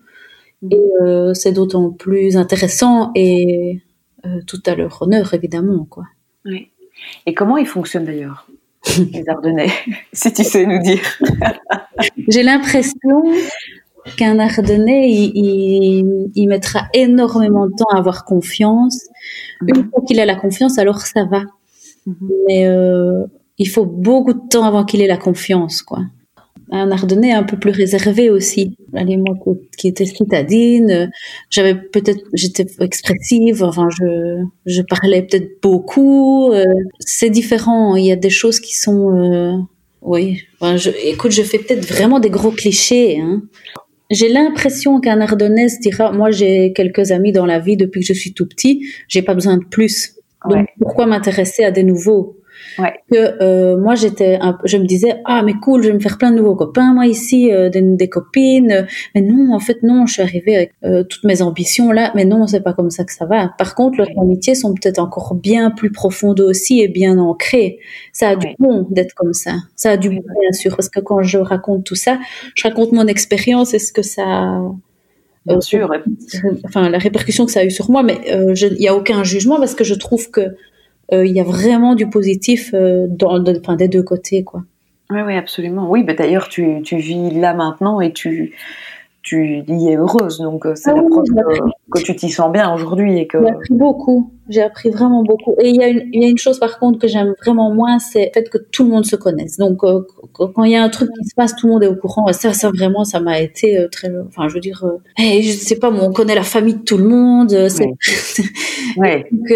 [0.71, 3.83] Et euh, c'est d'autant plus intéressant et
[4.47, 6.05] tout à leur honneur évidemment quoi.
[6.45, 6.69] Oui.
[7.27, 8.47] Et comment ils fonctionnent d'ailleurs
[9.13, 9.71] les Ardennais,
[10.13, 11.03] si tu sais nous dire?
[12.29, 13.23] J'ai l'impression
[14.17, 19.07] qu'un Ardennais, il, mettra énormément de temps à avoir confiance.
[19.67, 21.43] Une fois qu'il a la confiance, alors ça va.
[22.07, 22.31] Mhm.
[22.47, 23.25] Mais euh,
[23.59, 26.01] il faut beaucoup de temps avant qu'il ait la confiance, quoi
[26.71, 28.77] un Ardennais un peu plus réservé aussi.
[28.95, 29.37] Allez, moi
[29.77, 31.11] qui étais citadine,
[31.51, 36.53] j'avais peut-être, j'étais expressive, enfin je, je parlais peut-être beaucoup.
[36.53, 36.65] Euh,
[37.01, 37.97] c'est différent.
[37.97, 39.57] Il y a des choses qui sont, euh,
[40.03, 40.43] oui.
[40.61, 43.19] Enfin, je, écoute, je fais peut-être vraiment des gros clichés.
[43.21, 43.43] Hein.
[44.11, 48.13] J'ai l'impression qu'un Ardennais dira, moi j'ai quelques amis dans la vie depuis que je
[48.13, 50.15] suis tout petit, j'ai pas besoin de plus.
[50.49, 52.40] Donc pourquoi m'intéresser à des nouveaux?
[52.79, 52.95] Ouais.
[53.11, 56.31] Que euh, moi j'étais, je me disais ah mais cool, je vais me faire plein
[56.31, 58.87] de nouveaux copains moi ici, euh, des, des, copines.
[59.15, 62.25] Mais non, en fait non, je suis arrivée avec euh, toutes mes ambitions là, mais
[62.25, 63.49] non, c'est pas comme ça que ça va.
[63.59, 67.79] Par contre, leurs amitiés sont peut-être encore bien plus profondes aussi et bien ancrées.
[68.13, 69.55] Ça a du bon d'être comme ça.
[69.77, 72.19] Ça a du bon bien sûr parce que quand je raconte tout ça,
[72.55, 74.61] je raconte mon expérience et ce que ça
[75.47, 75.91] Bien euh, sûr.
[76.65, 79.59] Enfin, la répercussion que ça a eu sur moi, mais il n'y a aucun jugement
[79.59, 80.51] parce que je trouve que euh,
[81.13, 84.63] il y a vraiment du positif euh, dans, enfin, des deux côtés, quoi.
[85.11, 85.91] Oui, oui, absolument.
[85.91, 88.55] Oui, bah, d'ailleurs, tu, tu vis là maintenant et tu,
[89.23, 90.39] tu y es heureuse.
[90.39, 91.25] Donc, euh, c'est ah la preuve
[91.91, 93.19] que, tu t'y sens bien aujourd'hui.
[93.19, 93.39] et que...
[93.41, 94.33] J'ai appris beaucoup.
[94.51, 95.55] J'ai appris vraiment beaucoup.
[95.61, 97.73] Et il y, a une, il y a une chose, par contre, que j'aime vraiment
[97.73, 99.57] moins, c'est le fait que tout le monde se connaisse.
[99.57, 100.01] Donc, euh,
[100.33, 102.33] quand il y a un truc qui se passe, tout le monde est au courant.
[102.33, 104.11] Ça, ça vraiment, ça m'a été euh, très...
[104.27, 104.85] Enfin, je veux dire,
[105.17, 107.53] hey, je sais pas, on connaît la famille de tout le monde.
[108.97, 109.27] Ouais.
[109.33, 109.53] Donc,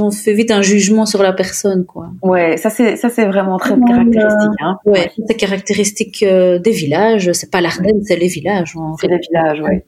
[0.00, 2.08] on fait vite un jugement sur la personne, quoi.
[2.22, 4.50] Ouais, ça, c'est, ça, c'est vraiment très caractéristique.
[4.60, 4.78] Hein.
[4.86, 7.30] Ouais, c'est caractéristique des villages.
[7.32, 8.74] C'est pas l'Ardenne, c'est les villages.
[9.00, 9.82] C'est les villages, oui.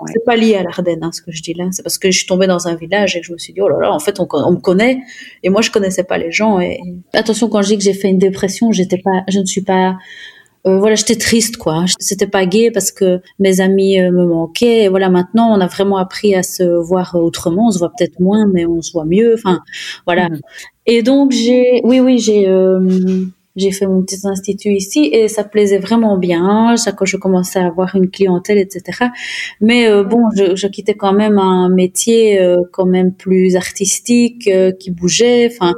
[0.00, 1.66] Euh, c'est pas lié à l'Ardenne, hein, ce que je dis là.
[1.70, 3.60] C'est parce que je suis tombée dans un village et que je me suis dit,
[3.60, 4.98] oh là là, en fait, on, me connaît.
[5.42, 6.60] Et moi, je connaissais pas les gens.
[6.60, 6.80] Et
[7.12, 9.96] attention, quand je dis que j'ai fait une dépression, j'étais pas, je ne suis pas,
[10.66, 11.84] euh, voilà, j'étais triste, quoi.
[11.98, 14.84] C'était pas gai parce que mes amis euh, me manquaient.
[14.84, 17.68] Et voilà, maintenant, on a vraiment appris à se voir autrement.
[17.68, 19.34] On se voit peut-être moins, mais on se voit mieux.
[19.34, 19.60] Enfin,
[20.06, 20.28] voilà.
[20.28, 20.40] Mmh.
[20.86, 22.46] Et donc, j'ai, oui, oui, j'ai,
[23.56, 26.76] j'ai fait mon petit institut ici et ça plaisait vraiment bien.
[26.76, 29.06] Ça, quand je commençais à avoir une clientèle, etc.
[29.60, 34.48] Mais euh, bon, je, je, quittais quand même un métier euh, quand même plus artistique,
[34.48, 35.48] euh, qui bougeait.
[35.50, 35.74] Enfin,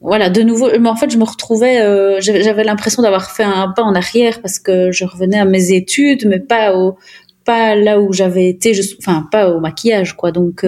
[0.00, 0.68] voilà, de nouveau.
[0.78, 2.20] Mais en fait, je me retrouvais.
[2.20, 6.26] J'avais l'impression d'avoir fait un pas en arrière parce que je revenais à mes études,
[6.26, 6.96] mais pas au
[7.44, 8.72] pas là où j'avais été.
[8.72, 10.32] Je, enfin, pas au maquillage, quoi.
[10.32, 10.64] Donc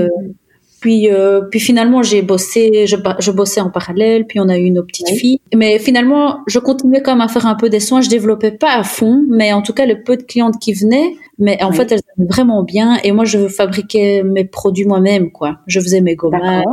[0.82, 4.26] puis, euh, puis finalement, j'ai bossé, je, je, bossais en parallèle.
[4.26, 5.38] Puis on a eu une petite fille.
[5.54, 8.00] Mais finalement, je continuais quand même à faire un peu des soins.
[8.00, 11.14] Je développais pas à fond, mais en tout cas, le peu de clientes qui venaient,
[11.38, 12.96] mais en fait, elles étaient vraiment bien.
[13.04, 15.58] Et moi, je fabriquais mes produits moi-même, quoi.
[15.68, 16.64] Je faisais mes gommades,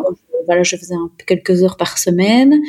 [0.49, 2.59] voilà, je faisais un, quelques heures par semaine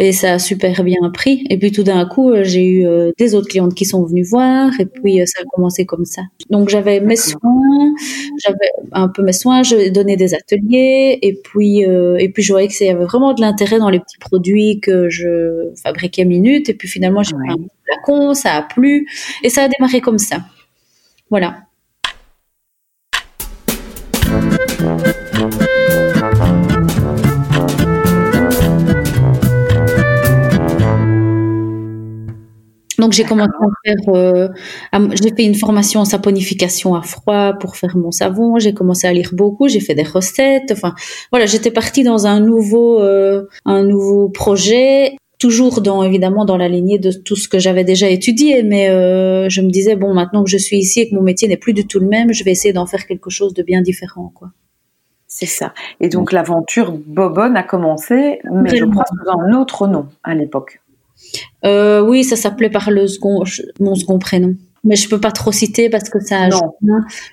[0.00, 1.46] et ça a super bien pris.
[1.48, 4.24] Et puis tout d'un coup, euh, j'ai eu euh, des autres clientes qui sont venues
[4.24, 6.22] voir et puis euh, ça a commencé comme ça.
[6.50, 7.94] Donc j'avais mes soins,
[8.42, 12.66] j'avais un peu mes soins, je donnais des ateliers et puis et puis je voyais
[12.66, 16.74] que y avait vraiment de l'intérêt dans les petits produits que je fabriquais minutes et
[16.74, 19.06] puis finalement j'ai fait un flacon, ça a plu
[19.44, 20.38] et ça a démarré comme ça.
[21.30, 21.58] Voilà.
[32.98, 34.48] Donc j'ai commencé à faire, euh,
[34.92, 38.58] j'ai fait une formation en saponification à froid pour faire mon savon.
[38.58, 40.70] J'ai commencé à lire beaucoup, j'ai fait des recettes.
[40.72, 40.94] Enfin
[41.30, 46.68] voilà, j'étais partie dans un nouveau, euh, un nouveau projet, toujours dans évidemment dans la
[46.68, 48.62] lignée de tout ce que j'avais déjà étudié.
[48.62, 51.48] Mais euh, je me disais bon, maintenant que je suis ici et que mon métier
[51.48, 53.82] n'est plus du tout le même, je vais essayer d'en faire quelque chose de bien
[53.82, 54.50] différent, quoi.
[55.26, 55.74] C'est ça.
[56.00, 60.80] Et donc l'aventure Bobonne a commencé, mais je crois sous un autre nom à l'époque.
[61.64, 63.44] Euh, oui, ça s'appelait par le second,
[63.80, 64.54] mon second prénom.
[64.84, 66.48] Mais je peux pas trop citer parce que ça a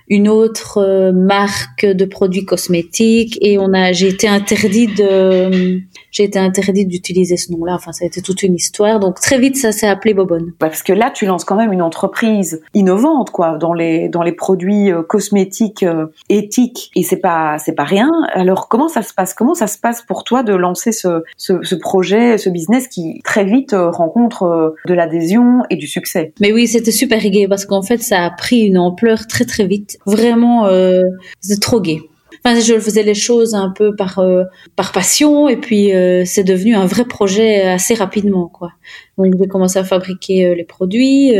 [0.09, 6.23] une autre euh, marque de produits cosmétiques et on a j'ai été interdit de j'ai
[6.23, 7.73] été interdite d'utiliser ce nom-là.
[7.75, 8.99] Enfin, ça a été toute une histoire.
[8.99, 10.51] Donc très vite, ça s'est appelé Bobonne.
[10.59, 14.33] Parce que là, tu lances quand même une entreprise innovante, quoi, dans les dans les
[14.33, 16.91] produits euh, cosmétiques euh, éthiques.
[16.95, 18.09] Et c'est pas c'est pas rien.
[18.33, 19.33] Alors comment ça se passe?
[19.33, 23.21] Comment ça se passe pour toi de lancer ce ce, ce projet, ce business qui
[23.23, 26.33] très vite euh, rencontre de l'adhésion et du succès?
[26.41, 29.97] Mais oui, c'était super parce qu'en fait, ça a pris une ampleur très très vite.
[30.05, 31.03] Vraiment, euh,
[31.39, 32.01] c'est trop gai.
[32.43, 36.43] Enfin, je faisais les choses un peu par euh, par passion et puis euh, c'est
[36.43, 38.71] devenu un vrai projet assez rapidement quoi.
[39.19, 41.33] Donc j'ai commencé à fabriquer euh, les produits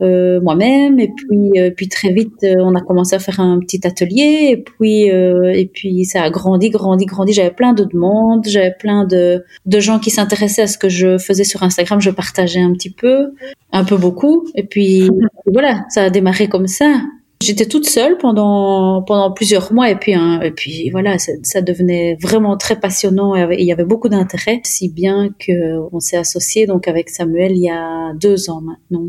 [0.00, 4.56] moi-même et puis puis très vite on a commencé à faire un petit atelier et
[4.56, 7.32] puis et puis ça a grandi grandi grandi.
[7.32, 11.18] J'avais plein de demandes, j'avais plein de de gens qui s'intéressaient à ce que je
[11.18, 12.00] faisais sur Instagram.
[12.00, 13.32] Je partageais un petit peu,
[13.72, 15.10] un peu beaucoup et puis
[15.52, 17.02] voilà, ça a démarré comme ça.
[17.42, 21.62] J'étais toute seule pendant pendant plusieurs mois et puis hein, et puis voilà ça, ça,
[21.62, 26.18] devenait vraiment très passionnant et il y avait beaucoup d'intérêt si bien que on s'est
[26.18, 29.06] associé donc avec Samuel il y a deux ans maintenant.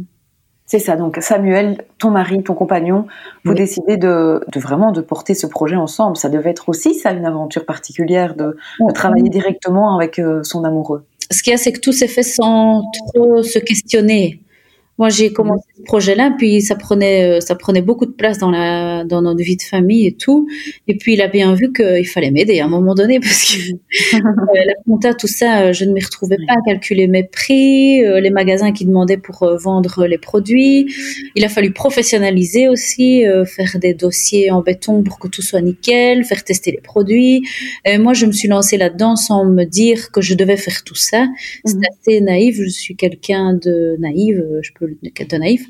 [0.65, 3.05] C'est ça donc Samuel ton mari ton compagnon
[3.43, 7.11] vous décidez de, de vraiment de porter ce projet ensemble ça devait être aussi ça
[7.11, 11.03] une aventure particulière de, de travailler directement avec euh, son amoureux.
[11.31, 12.81] Ce qu'il y a c'est que tout s'est fait sans
[13.13, 14.41] trop se questionner
[15.01, 18.51] moi, j'ai commencé ce projet-là, puis ça prenait, euh, ça prenait beaucoup de place dans
[18.51, 20.47] la, dans notre vie de famille et tout.
[20.87, 23.71] Et puis, il a bien vu qu'il fallait m'aider à un moment donné, parce que
[24.15, 24.19] euh,
[24.53, 28.29] la compta, tout ça, euh, je ne m'y retrouvais pas à calculer mes prix, les
[28.29, 30.93] magasins qui demandaient pour vendre les produits.
[31.35, 36.25] Il a fallu professionnaliser aussi, faire des dossiers en béton pour que tout soit nickel,
[36.25, 37.41] faire tester les produits.
[37.85, 40.93] Et moi, je me suis lancée là-dedans sans me dire que je devais faire tout
[40.93, 41.25] ça.
[41.65, 41.83] C'est mhm.
[41.89, 42.57] assez naïf.
[42.57, 45.65] Je suis quelqu'un de naïve, je peux de naïf,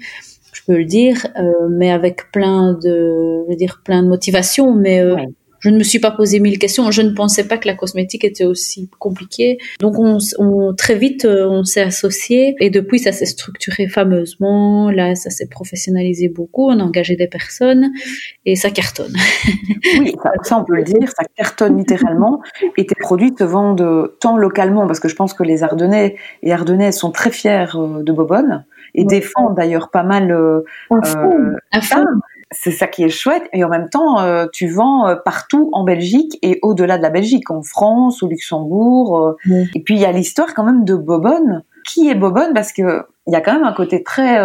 [0.53, 4.73] je peux le dire, euh, mais avec plein de, je veux dire, plein de motivation,
[4.73, 5.15] mais euh,
[5.61, 6.89] je ne me suis pas posé mille questions.
[6.89, 9.59] Je ne pensais pas que la cosmétique était aussi compliquée.
[9.79, 14.89] Donc, on, on très vite, euh, on s'est associés et depuis, ça s'est structuré fameusement.
[14.89, 16.67] Là, ça s'est professionnalisé beaucoup.
[16.69, 17.91] On a engagé des personnes
[18.45, 19.15] et ça cartonne.
[19.99, 22.41] oui, ça, on peut le dire, ça cartonne littéralement.
[22.75, 26.51] Et tes produits se vendent tant localement parce que je pense que les Ardennais et
[26.51, 31.55] Ardennais sont très fiers de Bobonne et défendent d'ailleurs pas mal euh, euh
[32.53, 33.43] c'est ça qui est chouette.
[33.53, 37.09] Et en même temps euh, tu vends euh, partout en Belgique et au-delà de la
[37.09, 41.63] Belgique en France au Luxembourg et puis il y a l'histoire quand même de Bobonne.
[41.87, 42.53] Qui est Bobonne?
[42.53, 44.37] Parce que il y a quand même un côté très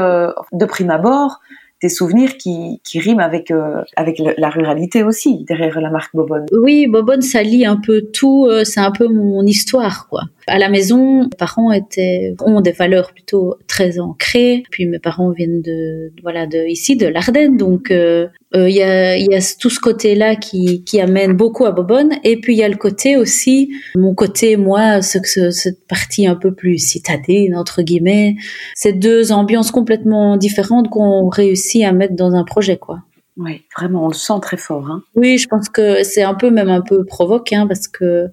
[0.52, 1.40] de prime abord
[1.86, 6.46] des souvenirs qui, riment avec euh, avec la ruralité aussi derrière la marque Bobonne.
[6.50, 10.22] Oui, Bobonne ça lie un peu tout, euh, c'est un peu mon histoire quoi.
[10.48, 14.64] À la maison, mes parents étaient ont des valeurs plutôt très ancrées.
[14.70, 19.16] Puis mes parents viennent de voilà de ici de l'Ardenne, donc euh, il y, a,
[19.16, 22.12] y a tout ce côté-là qui, qui amène beaucoup à Bobonne.
[22.24, 26.26] Et puis il y a le côté aussi, mon côté moi, ce, ce, cette partie
[26.26, 28.36] un peu plus citadine entre guillemets,
[28.74, 33.00] ces deux ambiances complètement différentes qu'on réussit à mettre dans un projet, quoi.
[33.36, 34.90] Oui, vraiment, on le sent très fort.
[34.90, 35.02] Hein.
[35.14, 38.28] Oui, je pense que c'est un peu même un peu provoque, hein, parce que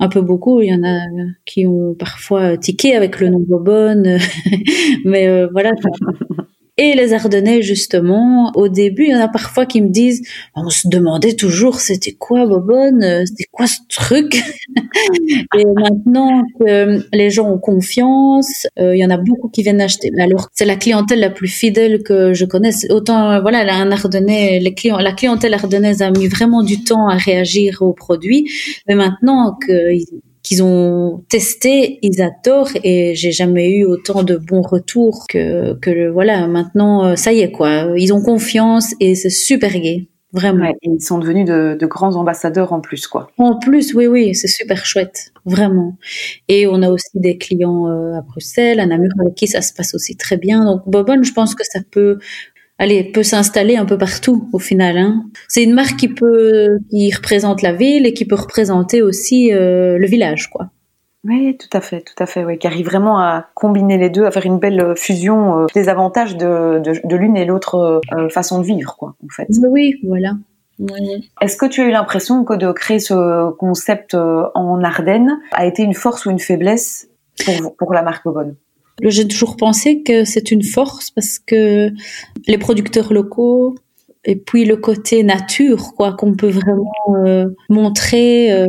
[0.00, 1.00] un peu beaucoup, il y en a
[1.44, 4.18] qui ont parfois tiqué avec le nom Bobonne,
[5.04, 5.72] mais euh, voilà.
[6.76, 10.70] Et les Ardennais, justement, au début, il y en a parfois qui me disent, on
[10.70, 14.42] se demandait toujours c'était quoi Bobonne, c'était quoi ce truc.
[15.56, 19.80] et maintenant que les gens ont confiance, euh, il y en a beaucoup qui viennent
[19.80, 20.10] acheter.
[20.18, 22.86] Alors, c'est la clientèle la plus fidèle que je connaisse.
[22.90, 27.16] Autant, voilà, un Ardennais, les clients, la clientèle ardennaise a mis vraiment du temps à
[27.16, 28.50] réagir aux produits.
[28.88, 29.92] Mais maintenant que
[30.44, 36.10] qu'ils ont testé, ils adorent et j'ai jamais eu autant de bons retours que que
[36.10, 37.88] voilà maintenant euh, ça y est quoi.
[37.96, 40.66] Ils ont confiance et c'est super gai vraiment.
[40.66, 43.30] Et ils sont devenus de, de, grands ambassadeurs en plus quoi.
[43.38, 45.96] En plus oui oui c'est super chouette vraiment.
[46.48, 49.72] Et on a aussi des clients euh, à Bruxelles à Namur avec qui ça se
[49.72, 50.64] passe aussi très bien.
[50.66, 52.18] Donc Bobonne je pense que ça peut
[52.78, 54.98] allez, peut s'installer un peu partout au final.
[54.98, 55.24] Hein.
[55.48, 59.98] C'est une marque qui peut, qui représente la ville et qui peut représenter aussi euh,
[59.98, 60.70] le village, quoi.
[61.26, 64.26] Oui, tout à fait, tout à fait, oui, qui arrive vraiment à combiner les deux,
[64.26, 68.02] à faire une belle euh, fusion euh, des avantages de, de, de l'une et l'autre
[68.30, 69.48] façon de vivre, quoi, en fait.
[69.66, 70.32] Oui, voilà.
[71.40, 75.82] Est-ce que tu as eu l'impression que de créer ce concept en Ardennes a été
[75.82, 77.08] une force ou une faiblesse
[77.44, 78.56] pour, pour la marque Bobonne?
[79.02, 81.90] J'ai toujours pensé que c'est une force parce que
[82.46, 83.74] les producteurs locaux
[84.24, 86.92] et puis le côté nature, quoi, qu'on peut vraiment
[87.24, 88.52] euh, montrer.
[88.52, 88.66] Euh,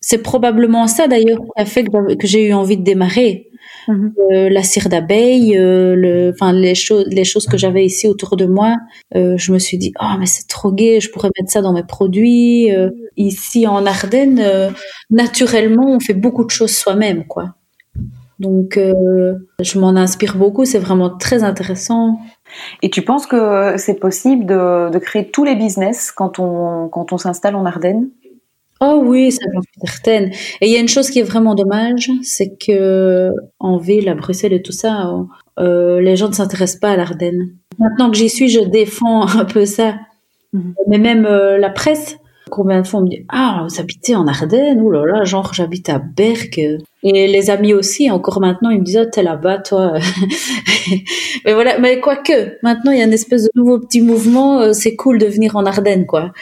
[0.00, 3.48] c'est probablement ça d'ailleurs qui a fait que, j'ai eu envie de démarrer.
[3.88, 4.14] mhm.
[4.32, 8.36] euh, la cire d'abeille, euh, le, enfin les choses, les choses que j'avais ici autour
[8.36, 8.76] de moi.
[9.14, 11.72] Euh, je me suis dit, oh mais c'est trop gai, je pourrais mettre ça dans
[11.72, 12.68] mes produits.
[13.16, 14.72] ici en Ardennes,
[15.10, 17.54] naturellement, on fait beaucoup de choses soi-même, quoi.
[18.44, 20.64] Donc, je m'en inspire beaucoup.
[20.64, 22.18] C'est vraiment très intéressant.
[22.82, 27.12] Et tu penses que c'est possible de, de, créer tous les business quand on quand
[27.12, 28.10] on s'installe en Ardennes?
[28.80, 30.30] Oh oui, ça j'en suis certaine.
[30.60, 34.14] Et il y a une chose qui est vraiment dommage, c'est que en ville, à
[34.14, 35.10] Bruxelles et tout ça,
[35.58, 37.56] euh, les gens ne s'intéressent pas à l'Ardenne.
[37.78, 39.96] Maintenant que j'y suis, je défends un peu ça.
[40.52, 40.74] Mhm.
[40.88, 42.18] Mais même euh, la presse,
[42.54, 45.52] combien de fois on me dit ah vous habitez en Ardennes ou là là genre
[45.52, 49.58] j'habite à Berck et les amis aussi encore maintenant ils me disent oh, t'es là-bas
[49.58, 49.94] toi
[51.44, 54.72] mais voilà mais quoique maintenant il y a une espèce de nouveau petit mouvement euh,
[54.72, 56.32] c'est cool de venir en Ardennes quoi.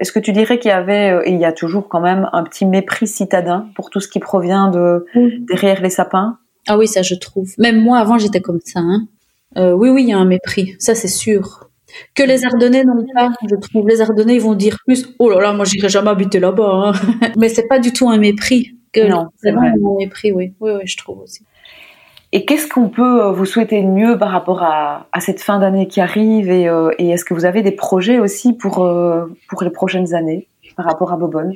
[0.00, 2.42] Est-ce que tu dirais qu'il y avait euh, il y a toujours quand même un
[2.42, 5.06] petit mépris citadin pour tout ce qui provient de
[5.48, 6.38] derrière les sapins?
[6.66, 7.52] Ah oui ça je trouve.
[7.58, 9.06] Même moi avant j'étais comme ça hein.
[9.56, 11.70] Euh, oui oui il y a un mépris ça c'est sûr
[12.14, 13.88] que les Ardennais n'ont pas, je trouve.
[13.88, 16.92] Les Ardennais, ils vont dire plus, oh là là, moi j'irai jamais habiter là-bas.
[16.92, 16.92] Hein.
[17.36, 18.76] Mais c'est pas du tout un mépris.
[18.92, 19.68] Que non, c'est vrai.
[19.68, 20.52] Un mépris, oui.
[20.60, 21.44] Oui, oui, je trouve aussi.
[22.32, 25.60] Et qu'est-ce qu'on peut euh, vous souhaiter de mieux par rapport à, à cette fin
[25.60, 29.26] d'année qui arrive et, euh, et est-ce que vous avez des projets aussi pour, euh,
[29.48, 31.54] pour les prochaines années par rapport à Bobonne?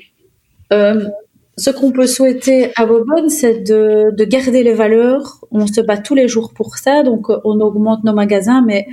[1.58, 5.44] Ce qu'on peut souhaiter à Bobonne, c'est de, de garder les valeurs.
[5.50, 8.86] On se bat tous les jours pour ça, donc on augmente nos magasins, mais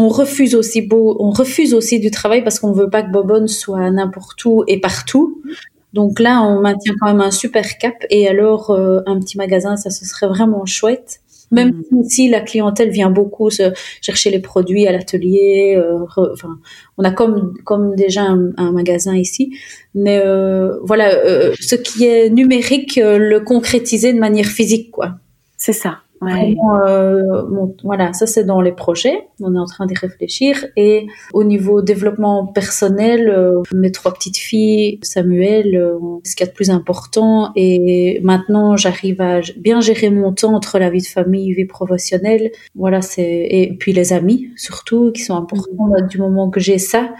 [0.00, 3.48] on refuse aussi beau, on refuse aussi du travail parce qu'on veut pas que Bobonne
[3.48, 5.42] soit n'importe où et partout.
[5.92, 7.96] Donc là, on maintient quand même un super cap.
[8.08, 11.20] Et alors, euh, un petit magasin, ça, ce serait vraiment chouette.
[11.50, 12.04] Même mm.
[12.04, 16.58] si la clientèle vient beaucoup se chercher les produits à l'atelier, euh, enfin,
[16.96, 19.52] on a comme comme déjà un, magasin ici,
[19.94, 21.10] mais euh, voilà,
[21.60, 25.16] ce qui est numérique, le concrétiser de manière physique, quoi.
[25.58, 25.98] C'est ça.
[26.22, 27.46] Euh,
[27.82, 29.28] voilà, ça c'est dans les projets.
[29.40, 30.66] On est en train d'y réfléchir.
[30.76, 36.48] Et au niveau développement personnel, euh, mes trois petites filles, Samuel, euh, ce qu'il y
[36.48, 37.52] a de plus important.
[37.56, 42.50] Et maintenant, j'arrive à bien gérer mon temps entre la vie de famille, vie professionnelle.
[42.74, 45.60] Voilà, c'est et puis les amis surtout qui sont importants.
[45.70, 46.06] Mm.
[46.08, 47.10] du moment que j'ai ça,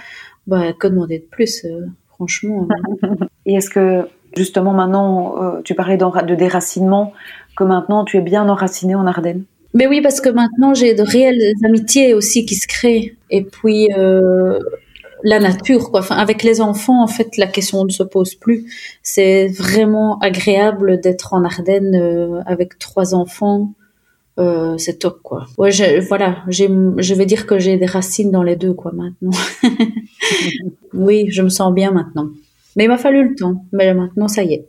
[0.47, 1.67] bah que demander de plus,
[2.09, 2.69] franchement.
[3.47, 7.13] et est-ce que justement maintenant, tu parlais de déracinement
[7.57, 9.45] que maintenant tu es bien enraciné en Ardennes
[9.75, 13.17] Mais oui, parce que maintenant j'ai de réelles amitiés aussi qui se créent.
[13.31, 14.59] Et puis euh,
[15.25, 16.01] la nature, quoi.
[16.01, 18.73] Enfin, avec les enfants, en fait, la question ne se pose plus.
[19.03, 23.73] C'est vraiment agréable d'être en Ardennes euh, avec trois enfants.
[24.39, 25.47] Euh, c'est top, quoi.
[25.59, 25.71] Ouais,
[26.01, 29.37] voilà, je vais dire que j'ai des racines dans les deux, quoi, maintenant.
[30.95, 32.29] oui, je me sens bien maintenant.
[32.77, 33.65] Mais il m'a fallu le temps.
[33.73, 34.67] Mais maintenant, ça y est.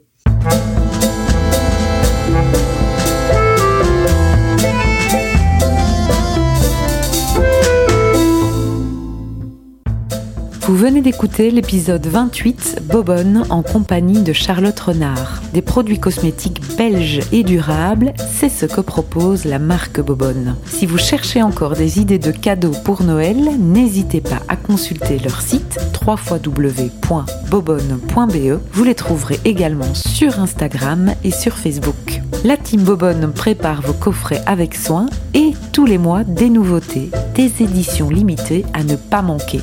[10.72, 15.42] Vous venez d'écouter l'épisode 28 Bobonne en compagnie de Charlotte Renard.
[15.52, 20.56] Des produits cosmétiques belges et durables, c'est ce que propose la marque Bobonne.
[20.66, 25.42] Si vous cherchez encore des idées de cadeaux pour Noël, n'hésitez pas à consulter leur
[25.42, 28.60] site www.bobonne.be.
[28.72, 32.22] Vous les trouverez également sur Instagram et sur Facebook.
[32.46, 37.62] La team Bobonne prépare vos coffrets avec soin et tous les mois des nouveautés, des
[37.62, 39.60] éditions limitées à ne pas manquer.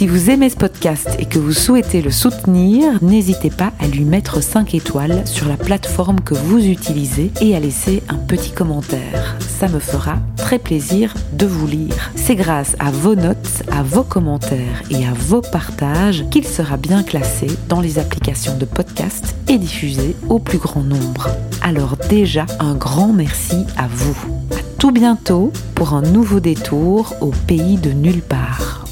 [0.00, 4.04] Si vous aimez ce podcast et que vous souhaitez le soutenir, n'hésitez pas à lui
[4.04, 9.36] mettre 5 étoiles sur la plateforme que vous utilisez et à laisser un petit commentaire.
[9.40, 12.12] Ça me fera très plaisir de vous lire.
[12.16, 17.02] C'est grâce à vos notes, à vos commentaires et à vos partages qu'il sera bien
[17.02, 21.28] classé dans les applications de podcast et diffusé au plus grand nombre.
[21.60, 24.16] Alors déjà, un grand merci à vous.
[24.52, 28.86] À tout bientôt pour un nouveau détour au pays de nulle part.